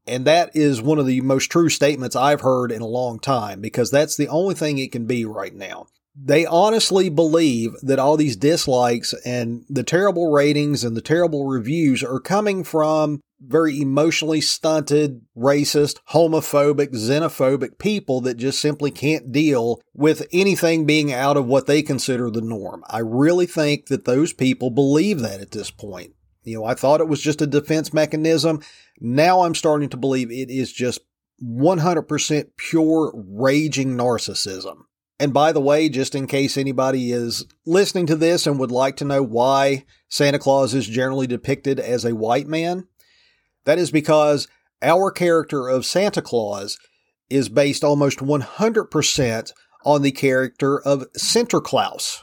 And 0.05 0.25
that 0.25 0.55
is 0.55 0.81
one 0.81 0.99
of 0.99 1.05
the 1.05 1.21
most 1.21 1.49
true 1.49 1.69
statements 1.69 2.15
I've 2.15 2.41
heard 2.41 2.71
in 2.71 2.81
a 2.81 2.87
long 2.87 3.19
time 3.19 3.61
because 3.61 3.89
that's 3.89 4.17
the 4.17 4.27
only 4.27 4.55
thing 4.55 4.77
it 4.77 4.91
can 4.91 5.05
be 5.05 5.25
right 5.25 5.53
now 5.53 5.87
they 6.15 6.45
honestly 6.45 7.09
believe 7.09 7.73
that 7.81 7.99
all 7.99 8.17
these 8.17 8.35
dislikes 8.35 9.13
and 9.25 9.65
the 9.69 9.83
terrible 9.83 10.31
ratings 10.31 10.83
and 10.83 10.95
the 10.95 11.01
terrible 11.01 11.47
reviews 11.47 12.03
are 12.03 12.19
coming 12.19 12.63
from 12.63 13.19
very 13.45 13.81
emotionally 13.81 14.39
stunted, 14.39 15.21
racist, 15.35 15.97
homophobic, 16.11 16.93
xenophobic 16.93 17.77
people 17.77 18.21
that 18.21 18.37
just 18.37 18.61
simply 18.61 18.91
can't 18.91 19.31
deal 19.31 19.81
with 19.93 20.25
anything 20.31 20.85
being 20.85 21.11
out 21.11 21.35
of 21.35 21.45
what 21.45 21.65
they 21.65 21.81
consider 21.81 22.29
the 22.29 22.41
norm. 22.41 22.83
I 22.87 22.99
really 22.99 23.47
think 23.47 23.87
that 23.87 24.05
those 24.05 24.33
people 24.33 24.69
believe 24.69 25.19
that 25.21 25.41
at 25.41 25.51
this 25.51 25.71
point. 25.71 26.13
You 26.43 26.59
know, 26.59 26.65
I 26.65 26.73
thought 26.73 27.01
it 27.01 27.07
was 27.07 27.21
just 27.21 27.41
a 27.41 27.47
defense 27.47 27.93
mechanism. 27.93 28.61
Now 29.05 29.41
I'm 29.41 29.53
starting 29.53 29.89
to 29.89 29.97
believe 29.97 30.31
it 30.31 30.49
is 30.49 30.71
just 30.71 31.01
100% 31.43 32.45
pure 32.57 33.13
raging 33.13 33.97
narcissism. 33.97 34.83
And 35.19 35.33
by 35.33 35.51
the 35.51 35.61
way, 35.61 35.89
just 35.89 36.15
in 36.15 36.25
case 36.25 36.57
anybody 36.57 37.11
is 37.11 37.45
listening 37.65 38.05
to 38.07 38.15
this 38.15 38.47
and 38.47 38.57
would 38.59 38.71
like 38.71 38.95
to 38.97 39.05
know 39.05 39.21
why 39.21 39.85
Santa 40.07 40.39
Claus 40.39 40.73
is 40.73 40.87
generally 40.87 41.27
depicted 41.27 41.81
as 41.81 42.05
a 42.05 42.15
white 42.15 42.47
man, 42.47 42.87
that 43.65 43.77
is 43.77 43.91
because 43.91 44.47
our 44.81 45.11
character 45.11 45.67
of 45.67 45.85
Santa 45.85 46.21
Claus 46.21 46.77
is 47.29 47.49
based 47.49 47.83
almost 47.83 48.19
100% 48.19 49.51
on 49.85 50.01
the 50.01 50.11
character 50.11 50.79
of 50.81 51.11
Sinterklaas, 51.11 52.19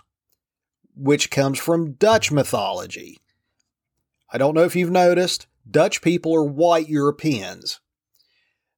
which 0.94 1.30
comes 1.30 1.58
from 1.58 1.92
Dutch 1.92 2.32
mythology. 2.32 3.18
I 4.32 4.38
don't 4.38 4.54
know 4.54 4.64
if 4.64 4.76
you've 4.76 4.90
noticed, 4.90 5.46
Dutch 5.70 6.02
people 6.02 6.34
are 6.34 6.44
white 6.44 6.88
Europeans. 6.88 7.80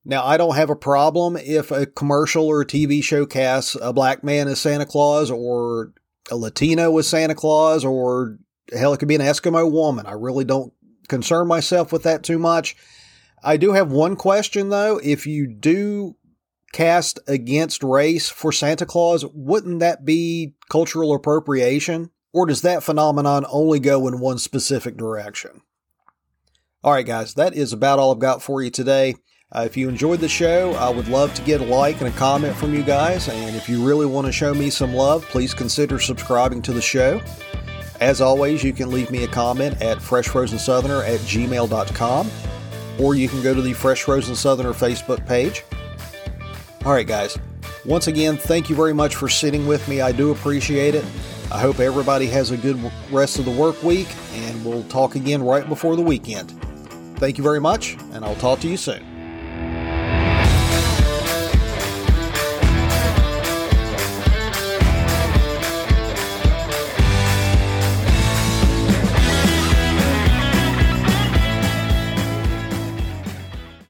Now, 0.05 0.25
I 0.25 0.37
don't 0.37 0.57
have 0.57 0.71
a 0.71 0.77
problem 0.77 1.37
if 1.37 1.71
a 1.71 1.87
commercial 1.87 2.47
or 2.47 2.63
a 2.63 2.67
TV 2.67 3.03
show 3.03 3.25
casts 3.25 3.77
a 3.81 3.93
black 3.93 4.25
man 4.25 4.49
as 4.49 4.61
Santa 4.61 4.85
Claus 4.85 5.31
or 5.31 5.93
a 6.31 6.37
Latino 6.37 6.99
as 6.99 7.07
Santa 7.07 7.35
Claus 7.35 7.85
or 7.85 8.39
hell, 8.73 8.93
it 8.93 8.99
could 8.99 9.09
be 9.09 9.15
an 9.15 9.21
Eskimo 9.21 9.71
woman. 9.71 10.07
I 10.07 10.13
really 10.13 10.45
don't 10.45 10.73
concern 11.09 11.47
myself 11.47 11.93
with 11.93 12.03
that 12.03 12.25
too 12.25 12.39
much. 12.39 12.77
I 13.45 13.57
do 13.57 13.73
have 13.73 13.91
one 13.91 14.17
question 14.17 14.71
though. 14.71 15.01
If 15.03 15.27
you 15.27 15.47
do 15.47 16.17
cast 16.73 17.21
against 17.29 17.83
race 17.83 18.29
for 18.29 18.51
Santa 18.51 18.87
Claus, 18.87 19.25
wouldn't 19.35 19.81
that 19.81 20.05
be 20.05 20.55
cultural 20.71 21.15
appropriation? 21.15 22.11
Or 22.33 22.47
does 22.47 22.63
that 22.63 22.83
phenomenon 22.83 23.45
only 23.51 23.79
go 23.79 24.09
in 24.09 24.19
one 24.19 24.39
specific 24.39 24.97
direction? 24.97 25.61
All 26.85 26.93
right, 26.93 27.07
guys, 27.07 27.35
that 27.35 27.55
is 27.55 27.73
about 27.73 28.01
all 28.01 28.13
I've 28.13 28.19
got 28.19 28.43
for 28.43 28.61
you 28.61 28.69
today. 28.69 29.15
Uh, 29.53 29.63
if 29.65 29.77
you 29.77 29.89
enjoyed 29.89 30.19
the 30.19 30.29
show, 30.29 30.73
I 30.73 30.91
would 30.91 31.07
love 31.07 31.33
to 31.35 31.43
get 31.43 31.61
a 31.61 31.65
like 31.65 32.01
and 32.01 32.13
a 32.13 32.19
comment 32.19 32.57
from 32.57 32.75
you 32.75 32.83
guys. 32.83 33.29
And 33.29 33.55
if 33.55 33.69
you 33.69 33.87
really 33.87 34.07
want 34.07 34.27
to 34.27 34.33
show 34.33 34.53
me 34.53 34.69
some 34.69 34.93
love, 34.93 35.25
please 35.27 35.55
consider 35.55 36.01
subscribing 36.01 36.61
to 36.63 36.73
the 36.73 36.83
show. 36.83 37.21
As 38.01 38.21
always, 38.21 38.65
you 38.65 38.73
can 38.73 38.91
leave 38.91 39.13
me 39.13 39.23
a 39.23 39.29
comment 39.29 39.81
at 39.81 39.99
freshfrozensoutherner 39.99 41.07
at 41.07 41.21
gmail.com 41.21 42.31
or 42.99 43.15
you 43.15 43.29
can 43.29 43.43
go 43.43 43.55
to 43.55 43.63
the 43.63 43.73
Fresh 43.75 44.03
Frozen 44.03 44.35
Southerner 44.35 44.73
Facebook 44.73 45.25
page. 45.25 45.63
All 46.85 46.93
right, 46.93 47.07
guys. 47.07 47.39
Once 47.85 48.09
again, 48.09 48.37
thank 48.37 48.69
you 48.69 48.75
very 48.75 48.93
much 48.93 49.15
for 49.15 49.29
sitting 49.29 49.69
with 49.69 49.87
me. 49.89 50.01
I 50.01 50.11
do 50.11 50.33
appreciate 50.33 50.97
it. 50.97 51.05
I 51.53 51.61
hope 51.61 51.79
everybody 51.79 52.27
has 52.27 52.51
a 52.51 52.57
good 52.57 52.81
rest 53.13 53.39
of 53.39 53.45
the 53.45 53.53
work 53.53 53.81
week, 53.85 54.09
and 54.33 54.65
we'll 54.65 54.85
talk 54.85 55.15
again 55.15 55.45
right 55.45 55.69
before 55.69 55.95
the 55.95 56.03
weekend. 56.03 56.59
Thank 57.23 57.39
you 57.39 57.45
very 57.45 57.61
much, 57.61 57.97
and 58.15 58.25
I'll 58.25 58.35
talk 58.35 58.59
to 58.63 58.69
you 58.69 58.77
soon. 58.77 59.12